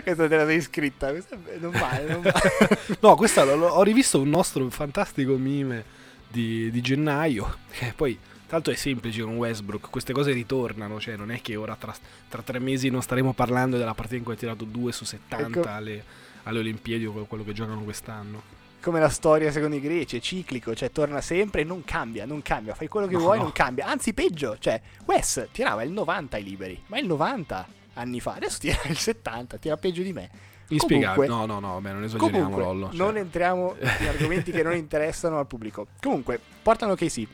Questa 0.02 0.28
te 0.30 0.36
la 0.38 0.46
sei 0.46 0.62
scritta, 0.62 1.10
questa 1.10 1.38
non 1.60 1.72
vale, 1.72 2.08
non 2.08 2.22
vale. 2.22 2.40
No, 3.02 3.16
questa 3.16 3.44
l'ho- 3.44 3.56
l'ho- 3.56 3.68
ho 3.68 3.84
rivisto 3.84 4.22
un 4.22 4.30
nostro 4.30 4.70
fantastico 4.70 5.36
meme 5.36 5.84
di, 6.30 6.72
di 6.72 6.80
gennaio. 6.82 7.58
Che 7.70 7.92
poi, 7.96 8.18
l'altro, 8.50 8.72
è 8.74 8.76
semplice 8.76 9.22
con 9.22 9.36
Westbrook. 9.38 9.90
Queste 9.90 10.14
cose 10.14 10.32
ritornano. 10.32 11.00
Cioè, 11.00 11.16
non 11.16 11.32
è 11.32 11.42
che 11.42 11.56
ora 11.56 11.76
tra, 11.76 11.94
tra 12.30 12.42
tre 12.42 12.60
mesi 12.60 12.90
non 12.90 13.02
staremo 13.02 13.34
parlando 13.34 13.78
della 13.78 13.94
partita 13.94 14.18
in 14.18 14.24
cui 14.24 14.34
ha 14.34 14.38
tirato 14.38 14.64
2 14.66 14.92
su 14.92 15.06
70 15.06 15.60
Ecco. 15.60 15.70
alle, 15.70 16.04
alle 16.44 16.60
Olimpiadi 16.60 17.06
o 17.06 17.12
quello 17.26 17.44
che 17.44 17.54
giocano 17.54 17.82
quest'anno. 17.82 18.54
Come 18.82 19.00
la 19.00 19.10
storia 19.10 19.52
secondo 19.52 19.76
i 19.78 19.82
greci, 19.82 20.18
è 20.18 20.20
ciclico, 20.20 20.76
cioè 20.76 20.92
torna 20.92 21.20
sempre 21.20 21.62
e 21.62 21.64
non 21.64 21.84
cambia, 21.84 22.26
non 22.26 22.44
cambia, 22.44 22.76
fai 22.76 22.88
quello 22.88 23.08
che 23.08 23.14
No, 23.14 23.20
vuoi, 23.22 23.38
no. 23.38 23.44
non 23.44 23.52
cambia. 23.52 23.88
Anzi, 23.88 24.14
peggio, 24.14 24.58
cioè, 24.60 24.80
Wes 25.06 25.48
tirava 25.52 25.82
il 25.82 25.92
90 25.92 26.38
ai 26.38 26.44
liberi, 26.44 26.84
ma 26.88 27.00
il 27.00 27.08
90 27.08 27.68
anni 27.96 28.20
fa, 28.20 28.36
adesso 28.36 28.60
tira 28.60 28.78
il 28.86 28.96
70, 28.98 29.58
tira 29.58 29.76
peggio 29.78 30.04
di 30.04 30.14
me. 30.14 30.30
Inspiegabile. 30.68 31.26
No, 31.28 31.48
no, 31.48 31.60
no, 31.60 31.74
vabbè, 31.74 31.94
non 31.94 32.04
esageriamo, 32.04 32.44
Comunque, 32.44 32.64
Lollo. 32.64 32.88
cioè. 32.90 32.96
non 32.98 33.18
entriamo 33.18 33.76
in 33.80 34.08
argomenti 34.08 34.52
che 34.52 34.62
non 34.62 34.76
interessano 34.76 35.40
al 35.40 35.48
pubblico. 35.48 35.88
Comunque, 36.00 36.40
portano 36.62 36.94
che 36.94 37.10
sì. 37.10 37.28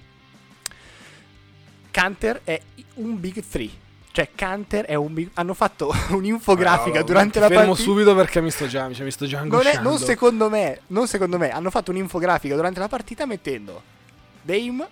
Canter 1.91 2.41
è 2.43 2.59
un 2.95 3.19
big 3.19 3.43
3. 3.47 3.69
Cioè, 4.13 4.29
Canter 4.35 4.85
è 4.85 4.95
un 4.95 5.13
big... 5.13 5.29
Hanno 5.35 5.53
fatto 5.53 5.93
un'infografica 6.11 6.97
Allora, 6.97 7.03
durante 7.03 7.39
la 7.39 7.47
fermo 7.47 7.67
partita. 7.67 7.83
subito 7.89 8.15
perché 8.15 8.41
mi 8.41 8.49
sto 8.51 8.67
già, 8.67 8.91
cioè, 8.93 9.05
mi 9.05 9.11
sto 9.11 9.25
già 9.25 9.41
Non, 9.43 9.65
è, 9.65 9.79
non 9.79 9.97
secondo 9.97 10.49
me, 10.49 10.81
non 10.87 11.07
secondo 11.07 11.37
me. 11.37 11.49
Hanno 11.51 11.69
fatto 11.69 11.91
un'infografica 11.91 12.55
durante 12.55 12.79
la 12.79 12.87
partita 12.87 13.25
mettendo 13.25 13.81
Dame, 14.41 14.87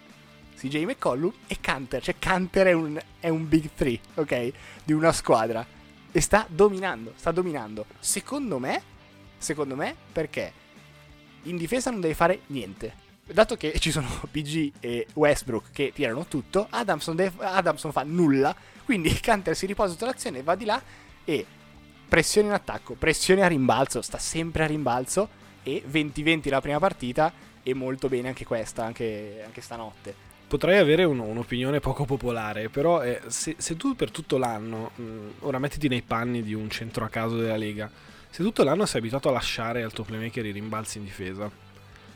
CJ 0.58 0.84
McCollum 0.84 1.34
e 1.48 1.58
Canter. 1.60 2.02
Cioè, 2.02 2.16
Canter 2.20 2.68
è 2.68 2.74
un, 2.74 3.00
è 3.20 3.30
un 3.30 3.48
big 3.48 3.70
3, 3.76 4.00
ok? 4.16 4.52
Di 4.84 4.94
una 4.94 5.12
squadra. 5.12 5.66
E 6.12 6.22
sta 6.22 6.46
dominando, 6.48 7.14
sta 7.16 7.32
dominando. 7.32 7.86
Secondo 8.00 8.58
me, 8.58 8.82
secondo 9.38 9.76
me, 9.76 9.96
perché 10.12 10.52
in 11.44 11.58
difesa 11.58 11.92
non 11.92 12.00
devi 12.00 12.14
fare 12.14 12.42
niente. 12.48 13.08
Dato 13.32 13.56
che 13.56 13.78
ci 13.80 13.92
sono 13.92 14.08
PG 14.30 14.72
e 14.80 15.08
Westbrook 15.14 15.66
che 15.72 15.92
tirano 15.94 16.26
tutto, 16.26 16.68
Adamson, 16.70 17.16
deve- 17.16 17.46
Adamson 17.46 17.92
fa 17.92 18.04
nulla. 18.04 18.56
Quindi 18.86 19.12
Canter 19.20 19.56
si 19.56 19.66
riposa 19.66 19.94
tutta 19.94 20.08
l'azione, 20.08 20.42
va 20.42 20.56
di 20.56 20.66
là 20.66 20.82
e 21.26 21.46
pressione 22.08 22.48
in 22.48 22.54
attacco, 22.54 22.96
pressione 22.96 23.44
a 23.44 23.48
rimbalzo, 23.48 24.02
sta 24.02 24.18
sempre 24.18 24.64
a 24.64 24.68
rimbalzo 24.68 25.30
e 25.62 25.84
20-20 25.88 26.50
la 26.50 26.62
prima 26.62 26.80
partita 26.80 27.32
e 27.62 27.74
molto 27.76 28.08
bene 28.08 28.30
anche 28.30 28.46
questa, 28.46 28.84
anche, 28.84 29.44
anche 29.46 29.62
stanotte. 29.62 30.28
Potrei 30.48 30.80
avere 30.80 31.04
un- 31.04 31.20
un'opinione 31.20 31.80
poco 31.80 32.06
popolare, 32.06 32.70
però 32.70 33.04
eh, 33.04 33.22
se, 33.28 33.54
se 33.60 33.78
tu 33.78 33.96
per 33.96 34.10
tutto 34.10 34.40
l'anno, 34.40 34.90
mh, 34.96 35.04
ora 35.42 35.60
mettiti 35.60 35.88
nei 35.88 36.02
panni 36.02 36.42
di 36.42 36.56
un 36.56 36.68
centro 36.72 37.06
a 37.06 37.10
caso 37.10 37.38
della 37.38 37.58
Lega, 37.58 37.92
se 38.32 38.42
tutto 38.42 38.64
l'anno 38.64 38.88
sei 38.88 39.02
abituato 39.02 39.30
a 39.30 39.34
lasciare 39.34 39.84
al 39.84 39.94
tuo 39.94 40.04
playmaker 40.04 40.44
i 40.48 40.52
rimbalzi 40.52 40.98
in 40.98 41.04
difesa 41.04 41.68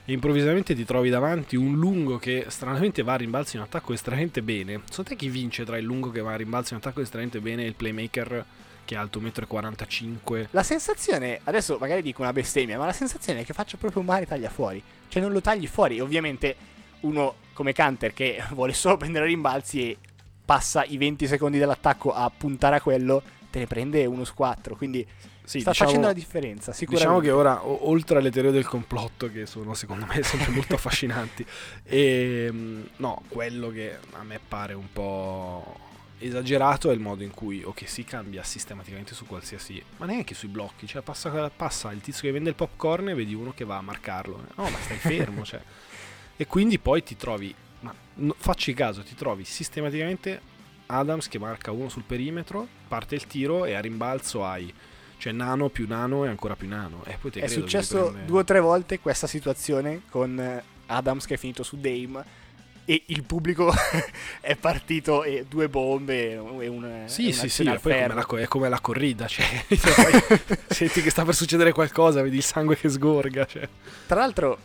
e 0.06 0.12
improvvisamente 0.13 0.76
ti 0.76 0.84
trovi 0.84 1.10
davanti 1.10 1.56
un 1.56 1.76
lungo 1.76 2.18
che 2.18 2.46
stranamente 2.50 3.04
va 3.04 3.13
a 3.13 3.18
rimbalzi 3.18 3.56
in 3.56 3.62
attacco 3.62 3.94
estremamente 3.94 4.42
bene, 4.42 4.82
secondo 4.89 5.10
te 5.12 5.16
chi 5.16 5.30
vince 5.30 5.63
tra 5.63 5.78
il 5.78 5.86
lungo 5.86 6.12
che 6.12 6.22
va 6.22 6.34
a 6.34 6.36
rimbalzi 6.36 6.74
in 6.74 6.80
attacco 6.80 7.02
estremamente 7.02 7.39
bene 7.39 7.63
e 7.63 7.68
il 7.68 7.76
playmaker 7.76 8.46
che 8.86 8.96
è 8.96 8.98
alto 8.98 9.20
1,45 9.20 10.42
m? 10.42 10.48
La 10.52 10.63
sensazione, 10.63 11.39
adesso 11.44 11.78
magari 11.80 12.02
dico 12.02 12.22
una 12.22 12.34
bestemmia, 12.34 12.78
ma 12.78 12.86
la 12.86 12.94
sensazione 12.94 13.42
è 13.42 13.46
che 13.46 13.54
faccia 13.54 13.78
proprio 13.78 14.02
un 14.02 14.08
mare 14.08 14.26
taglia 14.26 14.50
fuori. 14.50 14.82
Cioè 15.08 15.22
non 15.22 15.32
lo 15.32 15.42
tagli 15.42 15.68
fuori. 15.68 16.00
Ovviamente 16.00 16.56
uno 17.02 17.36
come 17.54 17.74
Canter 17.74 18.13
che 18.13 18.44
vuole 18.52 18.74
solo 18.74 18.98
prendere 18.98 19.26
rimbalzi 19.26 19.89
e 19.89 19.98
passa 20.44 20.84
i 20.84 20.98
20 20.98 21.28
secondi 21.28 21.58
dell'attacco 21.58 22.13
a 22.13 22.30
puntare 22.30 22.76
a 22.76 22.82
quello, 22.82 23.22
te 23.50 23.60
ne 23.60 23.68
prende 23.68 24.06
uno 24.06 24.24
su 24.24 24.34
4. 24.34 24.76
Quindi 24.76 25.06
Sì, 25.45 25.60
sta 25.60 25.71
diciamo- 25.71 25.89
facendo 25.89 26.08
la 26.08 26.13
differenza, 26.13 26.71
Diciamo 26.71 26.95
sicuramente. 26.97 27.25
che 27.27 27.32
ora, 27.32 27.65
o- 27.65 27.89
oltre 27.89 28.17
alle 28.19 28.32
teorie 28.32 28.51
del 28.51 28.65
complotto, 28.65 29.29
che 29.29 29.45
sono 29.45 29.73
secondo 29.73 30.06
me 30.06 30.21
sempre 30.23 30.51
molto 30.51 30.75
affascinanti, 30.75 31.45
e, 31.84 32.49
no, 32.95 33.21
quello 33.27 33.69
che 33.69 33.97
a 34.13 34.23
me 34.23 34.39
pare 34.45 34.73
un 34.73 34.91
po' 34.91 35.79
esagerato 36.19 36.89
è 36.89 36.93
il 36.93 37.01
modo 37.01 37.23
in 37.23 37.32
cui, 37.32 37.62
ok, 37.62 37.88
si 37.89 38.06
cambia 38.06 38.41
sistematicamente 38.43 39.13
su 39.13 39.25
qualsiasi, 39.25 39.84
ma 39.97 40.06
neanche 40.06 40.34
sui 40.34 40.47
blocchi, 40.47 40.88
cioè 40.88 41.01
passa, 41.01 41.49
passa 41.49 41.91
il 41.91 41.99
tizio 41.99 42.21
che 42.23 42.32
vende 42.32 42.47
il 42.49 42.56
popcorn 42.56 43.10
e 43.10 43.13
vedi 43.13 43.34
uno 43.34 43.51
che 43.53 43.65
va 43.65 43.75
a 43.77 43.82
marcarlo, 43.82 44.45
no, 44.56 44.63
ma 44.69 44.77
stai 44.79 44.97
fermo, 44.97 45.43
cioè. 45.45 45.62
E 46.38 46.47
quindi 46.47 46.79
poi 46.79 47.03
ti 47.03 47.17
trovi, 47.17 47.53
ma 47.82 47.93
no- 48.15 48.36
facci 48.38 48.73
caso, 48.73 49.03
ti 49.03 49.13
trovi 49.15 49.43
sistematicamente 49.43 50.39
Adams 50.86 51.27
che 51.27 51.38
marca 51.38 51.71
uno 51.71 51.89
sul 51.89 52.03
perimetro, 52.03 52.65
parte 52.88 53.15
il 53.15 53.27
tiro 53.27 53.65
e 53.65 53.73
a 53.73 53.82
rimbalzo 53.82 54.45
hai 54.45 54.73
cioè 55.24 55.32
nano 55.32 55.70
più 55.70 55.88
nano 55.88 56.26
e 56.26 56.28
ancora 56.28 56.58
più 56.58 56.68
nano. 56.68 57.02
E 57.06 57.18
te 57.32 57.40
È 57.40 57.48
successo 57.48 58.10
prende- 58.10 58.26
due 58.26 58.42
o 58.42 58.44
tre 58.44 58.60
volte 58.60 59.00
questa 59.00 59.26
situazione 59.26 60.02
con 60.10 60.38
eh, 60.38 60.62
Adams 60.88 61.26
che 61.26 61.36
è 61.36 61.38
finito 61.38 61.64
su 61.64 61.78
Dame 61.78 62.42
e 62.84 63.04
il 63.06 63.24
pubblico 63.24 63.72
è 64.42 64.58
partito 64.58 65.24
e 65.24 65.46
due 65.48 65.70
bombe 65.70 66.32
e 66.34 66.68
un 66.68 67.04
Sì, 67.06 67.32
sì, 67.32 67.48
sì, 67.48 67.64
poi 67.64 67.80
come 67.80 68.08
la, 68.08 68.28
è 68.42 68.48
come 68.48 68.68
la 68.68 68.82
corrida, 68.82 69.26
cioè 69.32 69.48
poi 69.70 70.40
senti 70.68 71.02
che 71.02 71.10
sta 71.10 71.24
per 71.24 71.36
succedere 71.36 71.72
qualcosa, 71.72 72.22
vedi 72.22 72.36
il 72.36 72.44
sangue 72.44 72.76
che 72.76 72.90
sgorga, 72.90 73.46
cioè. 73.46 73.70
Tra 74.06 74.20
l'altro, 74.20 74.58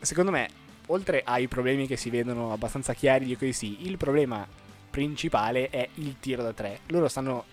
secondo 0.00 0.30
me, 0.30 0.48
oltre 0.86 1.20
ai 1.26 1.46
problemi 1.46 1.86
che 1.86 1.98
si 1.98 2.08
vedono 2.08 2.54
abbastanza 2.54 2.94
chiari 2.94 3.26
di 3.26 3.34
OKC, 3.34 3.82
il 3.82 3.98
problema 3.98 4.48
principale 4.88 5.68
è 5.68 5.86
il 5.96 6.16
tiro 6.18 6.42
da 6.42 6.54
tre. 6.54 6.80
Loro 6.86 7.06
stanno, 7.06 7.44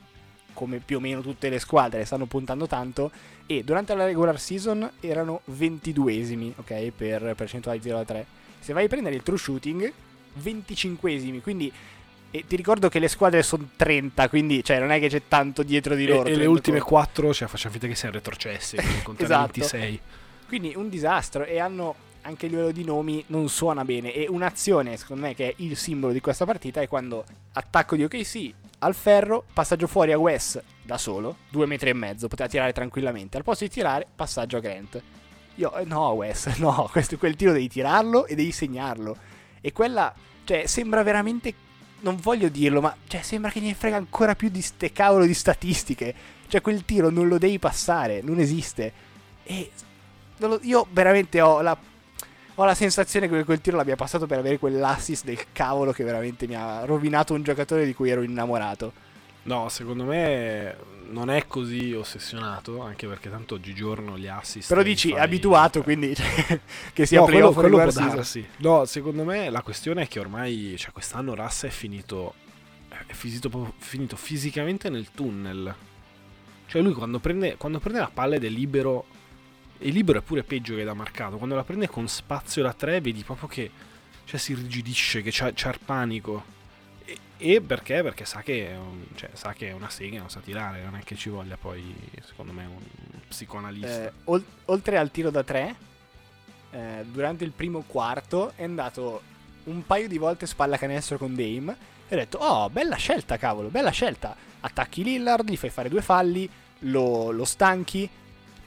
come 0.57 0.79
più 0.79 0.97
o 0.97 0.99
meno 0.99 1.21
tutte 1.21 1.49
le 1.49 1.59
squadre, 1.59 2.03
stanno 2.03 2.25
puntando 2.25 2.65
tanto 2.65 3.11
e 3.45 3.63
durante 3.63 3.93
la 3.93 4.05
regular 4.05 4.39
season 4.39 4.89
erano 4.99 5.41
22esimi, 5.51 6.51
ok, 6.55 6.91
per 6.97 7.35
percentuale 7.35 7.77
di 7.77 7.83
tiro 7.83 7.97
da 7.97 8.05
tre. 8.05 8.25
Se 8.59 8.73
vai 8.73 8.85
a 8.85 8.87
prendere 8.87 9.13
il 9.13 9.21
true 9.21 9.37
shooting, 9.37 9.93
25esimi, 10.41 11.41
quindi 11.41 11.71
e 12.31 12.43
ti 12.47 12.55
ricordo 12.55 12.89
che 12.89 12.97
le 12.97 13.07
squadre 13.07 13.43
sono 13.43 13.69
30, 13.75 14.29
quindi 14.29 14.63
cioè, 14.63 14.79
non 14.79 14.89
è 14.89 14.99
che 14.99 15.09
c'è 15.09 15.21
tanto 15.27 15.61
dietro 15.61 15.93
di 15.93 16.07
loro. 16.07 16.27
E, 16.27 16.31
e 16.31 16.35
le 16.35 16.47
ultime 16.47 16.79
4, 16.79 17.33
cioè 17.35 17.47
facciamo 17.47 17.73
finta 17.73 17.87
che 17.87 17.95
siano 17.95 18.15
retrocesse, 18.15 18.77
Esatto. 19.15 19.51
26. 19.53 20.01
Quindi 20.47 20.73
un 20.75 20.89
disastro 20.89 21.45
e 21.45 21.59
hanno 21.59 21.93
anche 22.27 22.45
a 22.45 22.49
livello 22.49 22.71
di 22.71 22.83
nomi 22.83 23.23
non 23.27 23.47
suona 23.47 23.85
bene 23.85 24.13
e 24.13 24.27
un'azione 24.27 24.97
secondo 24.97 25.23
me 25.23 25.33
che 25.33 25.49
è 25.49 25.53
il 25.57 25.77
simbolo 25.77 26.11
di 26.11 26.19
questa 26.19 26.45
partita 26.45 26.81
è 26.81 26.87
quando 26.87 27.23
attacco 27.53 27.95
di 27.95 28.03
OKC 28.03 28.53
al 28.79 28.93
ferro, 28.93 29.45
passaggio 29.53 29.87
fuori 29.87 30.11
a 30.11 30.19
Wes 30.19 30.61
da 30.83 30.97
solo, 30.97 31.37
due 31.49 31.65
metri 31.65 31.89
e 31.89 31.93
mezzo, 31.93 32.27
poteva 32.27 32.49
tirare 32.49 32.73
tranquillamente, 32.73 33.37
al 33.37 33.43
posto 33.43 33.63
di 33.63 33.69
tirare 33.69 34.05
passaggio 34.13 34.57
a 34.57 34.59
Grant. 34.59 35.01
Io 35.55 35.75
eh, 35.75 35.85
no 35.85 36.09
Wes, 36.11 36.45
no, 36.59 36.87
questo, 36.91 37.17
quel 37.17 37.35
tiro 37.35 37.53
devi 37.53 37.67
tirarlo 37.67 38.25
e 38.27 38.35
devi 38.35 38.51
segnarlo. 38.51 39.17
E 39.59 39.71
quella, 39.71 40.13
cioè 40.43 40.67
sembra 40.67 41.01
veramente, 41.01 41.53
non 42.01 42.17
voglio 42.17 42.49
dirlo, 42.49 42.81
ma 42.81 42.95
cioè, 43.07 43.21
sembra 43.21 43.49
che 43.49 43.59
ne 43.59 43.73
frega 43.73 43.95
ancora 43.95 44.35
più 44.35 44.49
di 44.49 44.61
ste 44.61 44.91
cavolo 44.91 45.25
di 45.25 45.33
statistiche. 45.33 46.13
Cioè 46.47 46.61
quel 46.61 46.85
tiro 46.85 47.09
non 47.09 47.27
lo 47.27 47.37
devi 47.39 47.57
passare, 47.57 48.21
non 48.21 48.39
esiste. 48.39 48.93
E 49.43 49.71
io 50.61 50.87
veramente 50.91 51.41
ho 51.41 51.61
la, 51.61 51.75
ho 52.59 52.65
la 52.65 52.73
sensazione 52.73 53.29
che 53.29 53.43
quel 53.43 53.61
tiro 53.61 53.77
l'abbia 53.77 53.95
passato 53.95 54.25
per 54.25 54.39
avere 54.39 54.57
quell'assist 54.57 55.25
del 55.25 55.37
cavolo 55.51 55.91
che 55.91 56.03
veramente 56.03 56.47
mi 56.47 56.55
ha 56.55 56.85
rovinato 56.85 57.35
un 57.35 57.43
giocatore 57.43 57.85
di 57.85 57.93
cui 57.93 58.09
ero 58.09 58.23
innamorato. 58.23 58.91
No, 59.43 59.69
secondo 59.69 60.03
me 60.03 60.75
non 61.09 61.29
è 61.29 61.45
così 61.45 61.93
ossessionato, 61.93 62.81
anche 62.81 63.07
perché 63.07 63.29
tanto 63.29 63.55
oggigiorno 63.55 64.17
gli 64.17 64.25
assist... 64.25 64.69
Però 64.69 64.81
dici, 64.81 65.09
fai- 65.09 65.19
è 65.19 65.21
abituato, 65.21 65.83
quindi 65.83 66.15
cioè, 66.15 66.59
che 66.93 67.05
sia 67.05 67.19
No, 67.19 67.25
quello, 67.25 67.51
playoff 67.51 67.57
o 67.57 67.59
quello 67.59 67.77
può 67.77 67.91
darsi. 67.91 68.47
No, 68.57 68.85
secondo 68.85 69.23
me 69.23 69.51
la 69.51 69.61
questione 69.61 70.01
è 70.01 70.07
che 70.07 70.19
ormai, 70.19 70.75
cioè 70.79 70.91
quest'anno 70.91 71.35
Russ 71.35 71.65
è 71.65 71.69
finito, 71.69 72.33
è 72.89 73.13
finito, 73.13 73.73
finito 73.77 74.15
fisicamente 74.15 74.89
nel 74.89 75.11
tunnel. 75.11 75.75
Cioè 76.65 76.81
lui 76.81 76.93
quando 76.93 77.19
prende, 77.19 77.55
quando 77.55 77.79
prende 77.79 77.99
la 77.99 78.11
palla 78.11 78.35
ed 78.35 78.43
è 78.43 78.49
libero, 78.49 79.05
e 79.79 79.89
libero 79.89 80.19
è 80.19 80.21
pure 80.21 80.43
peggio 80.43 80.75
che 80.75 80.83
da 80.83 80.93
marcato, 80.93 81.37
quando 81.37 81.55
la 81.55 81.63
prende 81.63 81.87
con 81.87 82.07
spazio 82.07 82.63
da 82.63 82.73
tre 82.73 83.01
vedi 83.01 83.23
proprio 83.23 83.47
che 83.47 83.71
cioè, 84.25 84.39
si 84.39 84.51
irrigidisce, 84.51 85.21
che 85.21 85.29
c'ha, 85.31 85.51
c'ha 85.53 85.69
il 85.69 85.79
panico. 85.83 86.55
E, 87.05 87.17
e 87.37 87.61
perché? 87.61 88.01
Perché 88.03 88.25
sa 88.25 88.41
che, 88.41 88.75
cioè, 89.15 89.29
sa 89.33 89.53
che 89.53 89.69
è 89.69 89.71
una 89.71 89.89
sega, 89.89 90.19
non 90.19 90.29
sa 90.29 90.41
tirare, 90.41 90.83
non 90.83 90.95
è 90.95 91.03
che 91.03 91.15
ci 91.15 91.29
voglia 91.29 91.55
poi, 91.55 91.95
secondo 92.25 92.51
me, 92.51 92.65
un 92.65 92.81
psicoanalista. 93.27 94.05
Eh, 94.07 94.11
ol- 94.25 94.45
oltre 94.65 94.97
al 94.97 95.11
tiro 95.11 95.29
da 95.29 95.43
tre, 95.43 95.75
eh, 96.71 97.05
durante 97.05 97.43
il 97.45 97.51
primo 97.51 97.83
quarto 97.87 98.51
è 98.55 98.63
andato 98.63 99.21
un 99.65 99.85
paio 99.85 100.07
di 100.07 100.17
volte 100.17 100.45
spalla 100.45 100.77
canestro 100.77 101.17
con 101.17 101.35
Dame 101.35 101.75
e 102.07 102.15
ho 102.15 102.17
detto, 102.17 102.37
oh, 102.39 102.69
bella 102.69 102.95
scelta, 102.95 103.37
cavolo, 103.37 103.69
bella 103.69 103.91
scelta. 103.91 104.35
Attacchi 104.59 105.03
Lillard, 105.03 105.49
gli 105.49 105.57
fai 105.57 105.69
fare 105.69 105.89
due 105.89 106.01
falli, 106.01 106.49
lo, 106.79 107.31
lo 107.31 107.45
stanchi. 107.45 108.09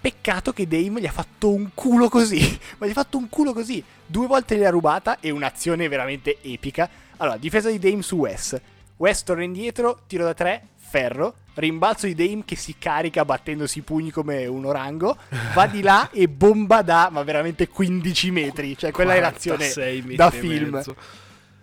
Peccato 0.00 0.52
che 0.52 0.66
Dame 0.66 1.00
gli 1.00 1.06
ha 1.06 1.12
fatto 1.12 1.50
un 1.50 1.70
culo 1.74 2.08
così, 2.08 2.58
ma 2.78 2.86
gli 2.86 2.90
ha 2.90 2.94
fatto 2.94 3.18
un 3.18 3.28
culo 3.28 3.52
così. 3.52 3.82
Due 4.06 4.26
volte 4.26 4.56
gliel'ha 4.56 4.70
rubata 4.70 5.18
e 5.20 5.30
un'azione 5.30 5.88
veramente 5.88 6.38
epica. 6.42 6.88
Allora, 7.18 7.36
difesa 7.36 7.68
di 7.68 7.78
Dame 7.78 8.02
su 8.02 8.16
Wes. 8.16 8.58
Wes 8.96 9.22
torna 9.22 9.42
indietro, 9.44 10.00
tiro 10.06 10.24
da 10.24 10.34
tre, 10.34 10.68
ferro. 10.76 11.34
Rimbalzo 11.54 12.06
di 12.06 12.14
Dame 12.14 12.44
che 12.46 12.56
si 12.56 12.76
carica 12.78 13.24
battendosi 13.24 13.78
i 13.80 13.82
pugni 13.82 14.10
come 14.10 14.46
un 14.46 14.64
orango. 14.64 15.16
Va 15.52 15.66
di 15.66 15.82
là 15.82 16.08
e 16.10 16.28
bomba 16.28 16.80
da, 16.80 17.08
ma 17.10 17.22
veramente 17.22 17.68
15 17.68 18.30
metri. 18.30 18.78
Cioè, 18.78 18.90
quella 18.92 19.14
è 19.14 19.20
l'azione 19.20 19.68
46 19.70 20.00
metri 20.00 20.16
da 20.16 20.30
film. 20.30 20.68
mezzo. 20.70 20.96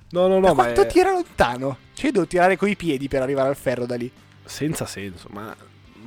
No, 0.10 0.28
no, 0.28 0.40
Ma 0.40 0.48
no, 0.50 0.54
ma 0.54 0.64
quanto 0.64 0.82
è 0.82 0.88
tira 0.88 1.12
lontano? 1.12 1.78
Cioè, 1.94 2.06
io 2.06 2.12
devo 2.12 2.28
tirare 2.28 2.56
coi 2.56 2.76
piedi 2.76 3.08
per 3.08 3.22
arrivare 3.24 3.50
al 3.50 3.56
ferro 3.58 3.86
da 3.86 3.96
lì. 3.96 4.10
senza 4.46 4.86
senso, 4.86 5.28
ma, 5.32 5.54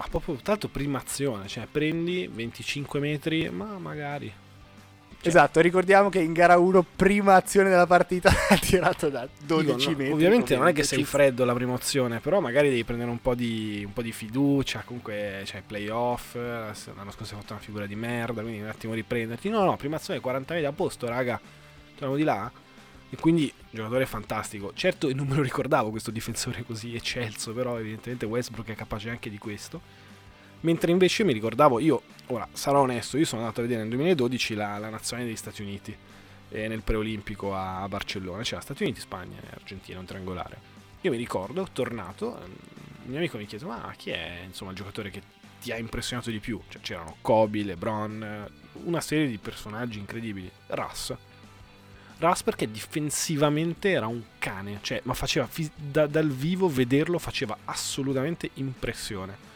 ma 0.01 0.07
proprio 0.09 0.35
tanto 0.37 0.69
prima 0.69 0.99
azione, 0.99 1.47
cioè 1.47 1.67
prendi 1.71 2.27
25 2.27 3.01
metri, 3.01 3.51
ma 3.51 3.77
magari. 3.77 4.29
Cioè- 4.29 5.29
Esatto, 5.29 5.61
ricordiamo 5.61 6.09
che 6.09 6.21
in 6.21 6.33
gara 6.33 6.57
1, 6.57 6.83
prima 6.97 7.35
azione 7.35 7.69
della 7.69 7.87
partita, 7.87 8.33
ha 8.49 8.57
tirato 8.57 9.11
da 9.11 9.29
12 9.39 9.77
Dico, 9.77 9.91
no, 9.91 9.97
metri. 9.99 10.13
Ovviamente 10.15 10.57
non 10.57 10.69
è 10.69 10.73
che 10.73 10.85
sei 10.85 11.05
freddo 11.05 11.43
alla 11.43 11.53
prima 11.53 11.75
azione, 11.75 12.19
però 12.21 12.41
magari 12.41 12.71
devi 12.71 12.83
prendere 12.83 13.11
un 13.11 13.21
po' 13.21 13.35
di, 13.35 13.83
un 13.85 13.93
po' 13.93 14.01
di 14.01 14.11
fiducia, 14.13 14.85
comunque 14.87 15.43
c'è 15.45 15.63
playoff, 15.67 16.35
l'anno 16.35 17.11
scorso 17.11 17.35
hai 17.35 17.41
fatto 17.43 17.53
una 17.53 17.63
figura 17.63 17.85
di 17.85 17.95
merda, 17.95 18.41
quindi 18.41 18.63
un 18.63 18.69
attimo 18.69 18.95
riprenderti. 18.95 19.51
No, 19.51 19.65
no, 19.65 19.77
prima 19.77 19.97
azione 19.97 20.21
40 20.21 20.55
metri 20.55 20.67
a 20.67 20.73
posto, 20.73 21.09
raga, 21.09 21.39
torniamo 21.93 22.17
di 22.17 22.25
là. 22.25 22.51
E 23.11 23.17
quindi 23.17 23.53
giocatore 23.71 24.07
fantastico. 24.07 24.73
Certo 24.75 25.13
non 25.15 25.27
me 25.27 25.37
lo 25.37 25.43
ricordavo 25.43 25.91
questo 25.91 26.11
difensore 26.11 26.65
così 26.65 26.95
eccelso, 26.95 27.53
però 27.53 27.79
evidentemente 27.79 28.27
Westbrook 28.27 28.69
è 28.69 28.75
capace 28.75 29.11
anche 29.11 29.31
di 29.31 29.39
questo. 29.39 30.09
Mentre 30.63 30.91
invece 30.91 31.25
mi 31.25 31.33
ricordavo, 31.33 31.79
io, 31.79 32.03
ora 32.27 32.47
sarò 32.53 32.83
onesto, 32.83 33.17
io 33.17 33.25
sono 33.25 33.41
andato 33.41 33.61
a 33.61 33.63
vedere 33.63 33.81
nel 33.81 33.91
2012 33.91 34.55
la, 34.55 34.77
la 34.77 34.91
nazionale 34.91 35.27
degli 35.29 35.39
Stati 35.39 35.63
Uniti 35.63 35.97
eh, 36.51 36.69
nel 36.69 36.83
preolimpico 36.83 37.55
a, 37.55 37.83
a 37.83 37.89
Barcellona, 37.89 38.43
c'era 38.43 38.61
Stati 38.61 38.83
Uniti, 38.83 39.01
Spagna 39.01 39.39
e 39.41 39.55
Argentina, 39.55 39.99
un 39.99 40.05
triangolare. 40.05 40.79
Io 41.01 41.11
mi 41.11 41.17
ricordo, 41.17 41.67
tornato, 41.73 42.39
ehm, 42.43 42.55
il 43.05 43.09
mio 43.09 43.19
amico 43.19 43.39
mi 43.39 43.47
chiese, 43.47 43.65
ma 43.65 43.93
chi 43.97 44.11
è 44.11 44.43
insomma 44.45 44.73
il 44.73 44.77
giocatore 44.77 45.11
che 45.11 45.23
ti 45.61 45.73
ha 45.73 45.79
impressionato 45.79 46.31
di 46.31 46.41
più? 46.41 46.61
Cioè, 46.69 46.83
c'erano 46.83 47.17
Kobe, 47.23 47.63
LeBron, 47.65 48.51
una 48.85 49.01
serie 49.01 49.29
di 49.29 49.39
personaggi 49.39 49.99
incredibili. 49.99 50.51
Russ. 50.69 51.15
Russ 52.21 52.43
perché 52.43 52.71
difensivamente 52.71 53.91
era 53.91 54.07
un 54.07 54.23
cane, 54.39 54.79
cioè, 54.83 55.01
ma 55.05 55.15
faceva 55.15 55.49
da- 55.75 56.07
dal 56.07 56.29
vivo 56.29 56.69
vederlo 56.69 57.19
faceva 57.19 57.57
assolutamente 57.65 58.51
impressione. 58.55 59.49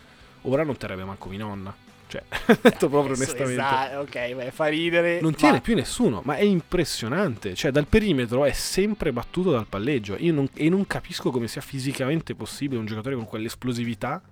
Ora 0.43 0.65
non 0.65 0.77
terrebbe 0.77 1.05
manco 1.05 1.29
mia 1.29 1.39
nonna. 1.39 1.75
Cioè, 2.07 2.23
detto 2.61 2.89
proprio 2.89 3.15
onestamente. 3.15 3.53
esatto, 3.53 3.99
ok, 4.01 4.35
beh, 4.35 4.51
fa 4.51 4.67
ridere. 4.67 5.21
Non 5.21 5.33
ma- 5.33 5.37
tiene 5.37 5.61
più 5.61 5.75
nessuno, 5.75 6.23
ma 6.25 6.37
è 6.37 6.43
impressionante. 6.43 7.55
Cioè, 7.55 7.71
dal 7.71 7.87
perimetro 7.87 8.45
è 8.45 8.53
sempre 8.53 9.13
battuto 9.13 9.51
dal 9.51 9.67
palleggio. 9.67 10.17
Io 10.19 10.33
non, 10.33 10.49
e 10.55 10.69
non 10.69 10.87
capisco 10.87 11.31
come 11.31 11.49
sia 11.49 11.61
fisicamente 11.61 12.35
possibile 12.35 12.81
un 12.81 12.87
giocatore 12.87 13.15
con 13.15 13.27
quell'esplosività. 13.27 14.23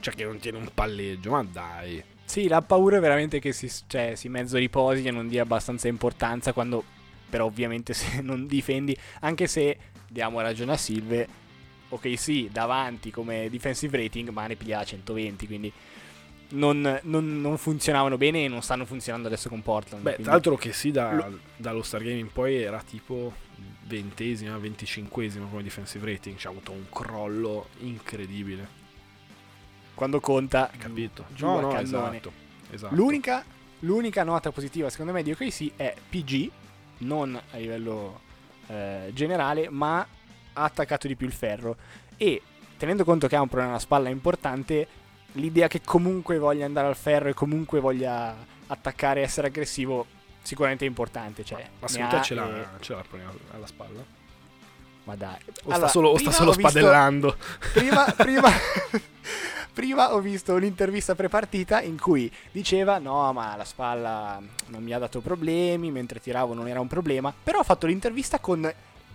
Cioè, 0.00 0.14
che 0.14 0.24
non 0.24 0.38
tiene 0.38 0.58
un 0.58 0.68
palleggio, 0.72 1.30
ma 1.30 1.44
dai. 1.44 2.02
Sì, 2.24 2.48
la 2.48 2.62
paura 2.62 2.96
è 2.96 3.00
veramente 3.00 3.40
che 3.40 3.52
si, 3.52 3.70
cioè, 3.86 4.14
si 4.14 4.28
mezzo 4.28 4.56
riposi 4.56 5.04
e 5.04 5.10
non 5.10 5.28
dia 5.28 5.42
abbastanza 5.42 5.88
importanza 5.88 6.52
quando, 6.52 6.84
però 7.30 7.46
ovviamente 7.46 7.94
se 7.94 8.20
non 8.20 8.46
difendi, 8.46 8.94
anche 9.20 9.46
se 9.46 9.78
diamo 10.08 10.40
ragione 10.40 10.72
a 10.72 10.76
Silve, 10.76 11.26
ok 11.88 12.18
sì, 12.18 12.48
davanti 12.52 13.10
come 13.10 13.48
defensive 13.50 13.96
rating, 13.96 14.28
ma 14.30 14.46
ne 14.46 14.56
pigliava 14.56 14.84
120, 14.84 15.46
quindi 15.46 15.72
non, 16.52 16.98
non- 17.04 17.40
non 17.40 17.56
funzionavano 17.58 18.16
bene 18.18 18.44
e 18.44 18.48
non 18.48 18.60
stanno 18.60 18.84
funzionando 18.84 19.28
adesso 19.28 19.48
con 19.48 19.62
Portland. 19.62 20.02
Beh, 20.02 20.08
quindi- 20.14 20.22
tra 20.24 20.32
l'altro 20.32 20.56
che 20.56 20.72
sì, 20.72 20.90
da- 20.90 21.30
dallo 21.56 21.82
Star 21.82 22.02
Game 22.02 22.18
in 22.18 22.30
poi 22.32 22.56
era 22.56 22.82
tipo 22.82 23.32
ventesima, 23.84 24.56
venticinquesima 24.58 25.46
come 25.46 25.62
defensive 25.62 26.04
rating. 26.12 26.36
C'ha 26.38 26.48
avuto 26.48 26.72
un 26.72 26.84
crollo 26.90 27.68
incredibile. 27.78 28.78
quando 29.94 30.18
conta, 30.20 30.70
Capito? 30.78 31.26
giù 31.34 31.44
no, 31.46 31.60
no, 31.60 31.78
esatto. 31.78 32.32
esatto. 32.70 32.94
L'unica, 32.94 33.44
l'unica 33.80 34.24
nota 34.24 34.50
positiva 34.50 34.88
secondo 34.88 35.12
me 35.12 35.22
di 35.22 35.30
OKC 35.32 35.72
è 35.76 35.94
PG, 36.08 36.50
non 37.00 37.34
a 37.50 37.56
livello 37.56 38.20
eh, 38.68 39.10
generale, 39.12 39.68
ma 39.70 39.98
ha 40.52 40.62
attaccato 40.62 41.06
di 41.06 41.16
più 41.16 41.26
il 41.26 41.32
ferro. 41.32 41.76
E 42.16 42.42
tenendo 42.76 43.04
conto 43.04 43.26
che 43.28 43.36
ha 43.36 43.40
un 43.40 43.48
problema 43.48 43.72
alla 43.72 43.80
spalla 43.80 44.08
importante, 44.08 44.86
l'idea 45.32 45.68
che 45.68 45.80
comunque 45.84 46.38
voglia 46.38 46.64
andare 46.64 46.86
al 46.88 46.96
ferro 46.96 47.28
e 47.28 47.34
comunque 47.34 47.80
voglia 47.80 48.34
attaccare 48.66 49.20
e 49.20 49.24
essere 49.24 49.48
aggressivo 49.48 50.06
sicuramente 50.42 50.84
è 50.84 50.88
importante. 50.88 51.44
Cioè, 51.44 51.66
Ma 51.78 51.86
te 51.86 52.22
ce 52.22 52.34
l'ha, 52.34 52.48
e- 52.48 52.66
ce 52.80 52.92
l'ha 52.94 53.00
il 53.00 53.06
problema 53.08 53.32
alla 53.52 53.66
spalla? 53.66 54.18
Ma 55.04 55.16
dai. 55.16 55.36
O 55.64 55.70
Allora, 55.70 55.76
sta 55.76 55.88
solo, 55.88 56.08
o 56.10 56.18
sta 56.18 56.30
solo 56.30 56.50
ho 56.50 56.54
visto- 56.54 56.68
spadellando? 56.70 57.36
prima, 57.72 58.04
prima, 58.16 58.48
prima 59.72 60.14
ho 60.14 60.20
visto 60.20 60.54
un'intervista 60.54 61.14
prepartita 61.14 61.80
in 61.80 61.98
cui 61.98 62.30
diceva 62.52 62.98
no 62.98 63.32
ma 63.32 63.56
la 63.56 63.64
spalla 63.64 64.40
non 64.66 64.82
mi 64.82 64.92
ha 64.92 64.98
dato 64.98 65.20
problemi 65.20 65.90
mentre 65.90 66.20
tiravo 66.20 66.54
non 66.54 66.68
era 66.68 66.80
un 66.80 66.88
problema 66.88 67.32
però 67.42 67.60
ha 67.60 67.64
fatto 67.64 67.86
l'intervista 67.86 68.38
con 68.38 68.72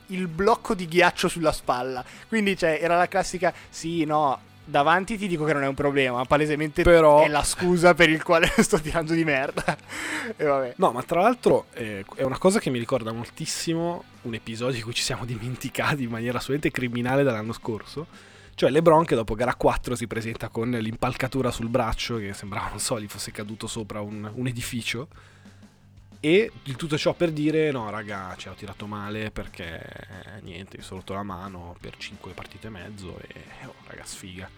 il 0.07 0.27
blocco 0.27 0.73
di 0.73 0.87
ghiaccio 0.87 1.27
sulla 1.27 1.51
spalla 1.51 2.03
quindi 2.27 2.57
cioè, 2.57 2.79
era 2.81 2.97
la 2.97 3.07
classica 3.07 3.53
sì 3.69 4.03
no 4.05 4.53
davanti 4.65 5.17
ti 5.17 5.27
dico 5.27 5.45
che 5.45 5.53
non 5.53 5.63
è 5.63 5.67
un 5.67 5.75
problema, 5.75 6.17
ma 6.17 6.25
palesemente 6.25 6.81
Però- 6.81 7.23
è 7.23 7.27
la 7.27 7.43
scusa 7.43 7.93
per 7.93 8.09
il 8.09 8.23
quale 8.23 8.51
sto 8.57 8.79
tirando 8.79 9.13
di 9.13 9.23
merda. 9.23 9.63
e 10.35 10.43
vabbè. 10.43 10.73
No, 10.77 10.91
ma 10.91 11.03
tra 11.03 11.21
l'altro 11.21 11.67
eh, 11.73 12.03
è 12.15 12.23
una 12.23 12.37
cosa 12.37 12.59
che 12.59 12.69
mi 12.69 12.79
ricorda 12.79 13.13
moltissimo 13.13 14.03
un 14.23 14.33
episodio 14.33 14.73
di 14.75 14.81
cui 14.81 14.93
ci 14.93 15.03
siamo 15.03 15.23
dimenticati 15.23 16.03
in 16.03 16.09
maniera 16.09 16.39
assolutamente 16.39 16.71
criminale 16.71 17.23
dall'anno 17.23 17.53
scorso. 17.53 18.07
Cioè 18.55 18.69
LeBron 18.69 19.03
che 19.03 19.15
dopo 19.15 19.35
gara 19.35 19.53
4 19.53 19.95
si 19.95 20.07
presenta 20.07 20.47
con 20.47 20.71
l'impalcatura 20.71 21.51
sul 21.51 21.67
braccio 21.67 22.15
che 22.17 22.33
sembrava, 22.33 22.69
non 22.69 22.79
so, 22.79 22.99
gli 23.01 23.07
fosse 23.07 23.31
caduto 23.31 23.67
sopra 23.67 23.99
un, 23.99 24.31
un 24.33 24.47
edificio. 24.47 25.09
E 26.21 26.51
di 26.63 26.75
tutto 26.75 26.97
ciò 26.97 27.13
per 27.13 27.31
dire, 27.31 27.69
no 27.71 27.89
raga, 27.89 28.33
cioè, 28.37 28.53
ho 28.53 28.55
tirato 28.55 28.87
male 28.87 29.29
perché 29.29 29.77
eh, 29.77 30.41
niente, 30.41 30.77
mi 30.77 30.83
sono 30.83 31.01
rotto 31.01 31.13
la 31.13 31.21
mano 31.21 31.75
per 31.79 31.97
5 31.97 32.31
partite 32.31 32.67
e 32.67 32.69
mezzo 32.69 33.19
e 33.27 33.43
oh 33.65 33.75
raga, 33.87 34.05
sfiga. 34.05 34.49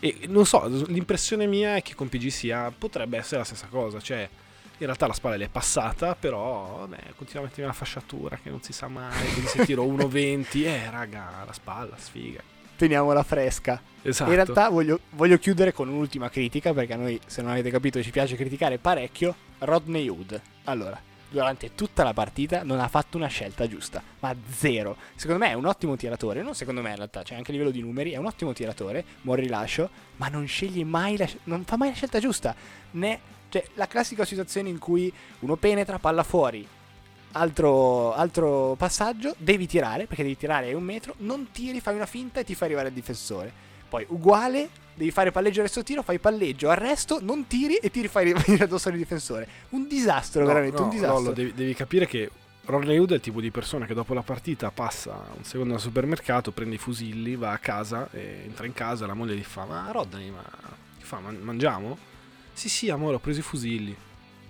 E 0.00 0.26
non 0.26 0.44
so, 0.44 0.66
l'impressione 0.88 1.46
mia 1.46 1.76
è 1.76 1.82
che 1.82 1.94
con 1.94 2.08
PG 2.08 2.26
sia, 2.26 2.72
potrebbe 2.76 3.16
essere 3.16 3.38
la 3.38 3.44
stessa 3.44 3.68
cosa, 3.68 4.00
cioè 4.00 4.28
in 4.78 4.84
realtà 4.84 5.06
la 5.06 5.14
spalla 5.14 5.36
le 5.36 5.46
è 5.46 5.48
passata, 5.48 6.14
però 6.16 6.86
vabbè, 6.86 7.14
continua 7.16 7.44
a 7.44 7.46
mettermi 7.46 7.66
la 7.70 7.72
fasciatura 7.72 8.36
che 8.36 8.50
non 8.50 8.60
si 8.60 8.74
sa 8.74 8.88
mai, 8.88 9.26
quindi 9.32 9.48
se 9.48 9.64
tiro 9.64 9.84
1,20, 9.86 10.64
eh 10.66 10.90
raga, 10.90 11.44
la 11.46 11.52
spalla, 11.52 11.96
sfiga. 11.96 12.42
Teniamola 12.76 13.22
fresca. 13.22 13.80
Esatto. 14.02 14.30
In 14.30 14.36
realtà 14.36 14.68
voglio, 14.68 15.00
voglio 15.10 15.38
chiudere 15.38 15.72
con 15.72 15.88
un'ultima 15.88 16.28
critica, 16.28 16.72
perché 16.72 16.92
a 16.92 16.96
noi, 16.96 17.20
se 17.26 17.42
non 17.42 17.50
avete 17.50 17.70
capito, 17.70 18.02
ci 18.02 18.10
piace 18.10 18.36
criticare 18.36 18.78
parecchio 18.78 19.34
Rodney 19.58 20.08
Hood. 20.08 20.40
Allora, 20.64 21.00
durante 21.28 21.74
tutta 21.74 22.04
la 22.04 22.12
partita 22.12 22.62
non 22.62 22.78
ha 22.78 22.88
fatto 22.88 23.16
una 23.16 23.26
scelta 23.26 23.66
giusta, 23.66 24.02
ma 24.20 24.34
zero. 24.50 24.96
Secondo 25.14 25.44
me 25.44 25.50
è 25.50 25.54
un 25.54 25.66
ottimo 25.66 25.96
tiratore, 25.96 26.42
non 26.42 26.54
secondo 26.54 26.82
me 26.82 26.90
in 26.90 26.96
realtà, 26.96 27.22
cioè 27.22 27.36
anche 27.36 27.50
a 27.50 27.52
livello 27.52 27.72
di 27.72 27.80
numeri, 27.80 28.12
è 28.12 28.16
un 28.16 28.26
ottimo 28.26 28.52
tiratore, 28.52 29.04
buon 29.22 29.36
rilascio, 29.36 29.90
ma 30.16 30.28
non 30.28 30.46
sceglie 30.46 30.84
mai 30.84 31.16
la, 31.16 31.28
non 31.44 31.64
fa 31.64 31.76
mai 31.76 31.88
la 31.88 31.94
scelta 31.94 32.20
giusta. 32.20 32.54
Né, 32.92 33.20
cioè, 33.48 33.64
la 33.74 33.86
classica 33.86 34.24
situazione 34.24 34.68
in 34.68 34.78
cui 34.78 35.12
uno 35.40 35.56
penetra, 35.56 35.98
palla 35.98 36.22
fuori, 36.22 36.66
altro, 37.32 38.14
altro 38.14 38.74
passaggio, 38.76 39.34
devi 39.38 39.66
tirare, 39.66 40.06
perché 40.06 40.22
devi 40.22 40.36
tirare 40.36 40.70
a 40.72 40.76
un 40.76 40.82
metro, 40.82 41.14
non 41.18 41.48
tiri, 41.52 41.80
fai 41.80 41.94
una 41.94 42.06
finta 42.06 42.40
e 42.40 42.44
ti 42.44 42.54
fai 42.54 42.68
arrivare 42.68 42.88
al 42.88 42.94
difensore. 42.94 43.52
Poi 43.88 44.04
uguale, 44.08 44.68
devi 44.94 45.10
fare 45.10 45.30
palleggio 45.30 45.62
resto 45.62 45.82
tiro, 45.82 46.02
fai 46.02 46.18
palleggio, 46.18 46.70
arresto, 46.70 47.18
non 47.20 47.46
tiri 47.46 47.76
e 47.76 47.90
tiri 47.90 48.08
fai 48.08 48.32
venire 48.32 48.64
addosso 48.64 48.88
al 48.88 48.96
difensore. 48.96 49.46
Un 49.70 49.86
disastro, 49.86 50.40
No, 50.40 50.46
veramente, 50.46 50.78
no, 50.78 50.84
un 50.84 50.90
disastro. 50.90 51.18
Lollo, 51.18 51.32
devi, 51.32 51.52
devi 51.54 51.74
capire 51.74 52.06
che 52.06 52.30
Rodney 52.64 52.98
Hood 52.98 53.12
è 53.12 53.14
il 53.14 53.20
tipo 53.20 53.40
di 53.40 53.50
persona 53.52 53.86
che 53.86 53.94
dopo 53.94 54.12
la 54.12 54.22
partita 54.22 54.70
passa 54.72 55.24
un 55.36 55.44
secondo 55.44 55.74
al 55.74 55.80
supermercato, 55.80 56.50
prende 56.50 56.74
i 56.74 56.78
fusilli, 56.78 57.36
va 57.36 57.52
a 57.52 57.58
casa, 57.58 58.08
entra 58.12 58.66
in 58.66 58.72
casa 58.72 59.06
la 59.06 59.14
moglie 59.14 59.36
gli 59.36 59.44
fa 59.44 59.64
Ma 59.64 59.88
Rodney, 59.92 60.30
ma, 60.30 60.42
fa, 60.98 61.20
"Man- 61.20 61.38
mangiamo? 61.42 61.96
Sì 62.52 62.68
sì 62.68 62.90
amore 62.90 63.16
ho 63.16 63.18
preso 63.20 63.38
i 63.38 63.42
fusilli. 63.42 63.96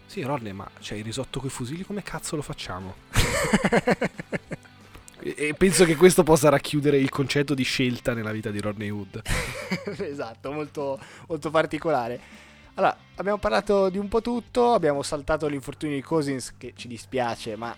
Sì 0.06 0.22
Rodney 0.22 0.52
ma 0.52 0.68
c'è 0.80 0.94
il 0.94 1.04
risotto 1.04 1.40
con 1.40 1.48
i 1.48 1.52
fusilli 1.52 1.84
come 1.84 2.02
cazzo 2.02 2.36
lo 2.36 2.42
facciamo? 2.42 2.94
e, 5.18 5.54
penso 5.54 5.84
che 5.84 5.96
questo 5.96 6.22
possa 6.22 6.48
racchiudere 6.48 6.96
il 6.96 7.10
concetto 7.10 7.54
di 7.54 7.64
scelta 7.64 8.14
nella 8.14 8.32
vita 8.32 8.50
di 8.50 8.60
Rodney 8.60 8.88
Hood. 8.88 9.22
esatto, 9.98 10.52
molto, 10.52 10.98
molto 11.26 11.50
particolare. 11.50 12.44
Allora, 12.74 12.96
abbiamo 13.16 13.38
parlato 13.38 13.88
di 13.88 13.98
un 13.98 14.08
po' 14.08 14.20
tutto, 14.20 14.74
abbiamo 14.74 15.02
saltato 15.02 15.46
l'infortunio 15.46 15.96
di 15.96 16.02
Cousins 16.02 16.54
che 16.56 16.72
ci 16.76 16.88
dispiace, 16.88 17.56
ma 17.56 17.74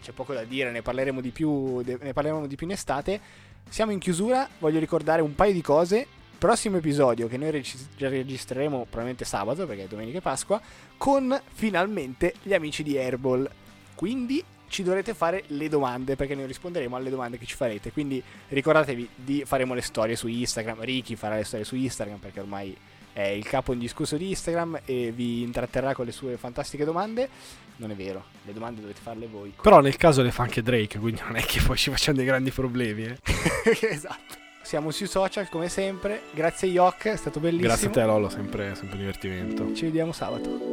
c'è 0.00 0.12
poco 0.12 0.32
da 0.32 0.44
dire, 0.44 0.70
ne 0.70 0.82
parleremo 0.82 1.20
di 1.20 1.30
più, 1.30 1.82
ne 1.84 2.12
parleremo 2.12 2.46
di 2.46 2.56
più 2.56 2.66
in 2.66 2.72
estate. 2.72 3.20
Siamo 3.68 3.92
in 3.92 3.98
chiusura, 3.98 4.48
voglio 4.58 4.78
ricordare 4.78 5.20
un 5.20 5.34
paio 5.34 5.52
di 5.52 5.60
cose. 5.60 6.06
Prossimo 6.40 6.78
episodio 6.78 7.28
che 7.28 7.36
noi 7.36 7.50
regi- 7.50 7.76
registreremo 7.98 8.78
probabilmente 8.84 9.26
sabato, 9.26 9.66
perché 9.66 9.84
è 9.84 9.86
domenica 9.86 10.16
e 10.16 10.20
Pasqua, 10.22 10.58
con 10.96 11.38
finalmente 11.52 12.32
gli 12.42 12.54
amici 12.54 12.82
di 12.82 12.96
Airball. 12.96 13.46
Quindi 13.94 14.42
ci 14.68 14.82
dovrete 14.82 15.12
fare 15.12 15.44
le 15.48 15.68
domande, 15.68 16.16
perché 16.16 16.34
noi 16.34 16.46
risponderemo 16.46 16.96
alle 16.96 17.10
domande 17.10 17.36
che 17.36 17.44
ci 17.44 17.56
farete. 17.56 17.92
Quindi 17.92 18.22
ricordatevi 18.48 19.08
di 19.16 19.42
faremo 19.44 19.74
le 19.74 19.82
storie 19.82 20.16
su 20.16 20.28
Instagram. 20.28 20.80
Ricky 20.80 21.14
farà 21.14 21.34
le 21.34 21.44
storie 21.44 21.66
su 21.66 21.76
Instagram, 21.76 22.16
perché 22.16 22.40
ormai 22.40 22.74
è 23.12 23.20
il 23.20 23.44
capo 23.44 23.74
indiscusso 23.74 24.16
di 24.16 24.30
Instagram 24.30 24.80
e 24.86 25.12
vi 25.14 25.42
intratterrà 25.42 25.92
con 25.92 26.06
le 26.06 26.12
sue 26.12 26.38
fantastiche 26.38 26.86
domande. 26.86 27.28
Non 27.76 27.90
è 27.90 27.94
vero, 27.94 28.24
le 28.46 28.54
domande 28.54 28.80
dovete 28.80 29.02
farle 29.02 29.26
voi. 29.26 29.52
Però 29.60 29.80
nel 29.80 29.96
caso 29.96 30.22
le 30.22 30.30
fa 30.30 30.44
anche 30.44 30.62
Drake, 30.62 30.98
quindi 31.00 31.20
non 31.20 31.36
è 31.36 31.42
che 31.42 31.60
poi 31.60 31.76
ci 31.76 31.90
facciamo 31.90 32.16
dei 32.16 32.24
grandi 32.24 32.50
problemi. 32.50 33.02
Eh. 33.02 33.18
esatto. 33.90 34.48
Siamo 34.70 34.92
sui 34.92 35.08
social 35.08 35.48
come 35.48 35.68
sempre. 35.68 36.20
Grazie 36.30 36.68
Yok, 36.68 37.06
è 37.06 37.16
stato 37.16 37.40
bellissimo. 37.40 37.66
Grazie 37.66 37.88
a 37.88 37.90
te 37.90 38.04
Lollo, 38.04 38.28
sempre, 38.28 38.76
sempre 38.76 38.98
divertimento. 38.98 39.74
Ci 39.74 39.86
vediamo 39.86 40.12
sabato. 40.12 40.69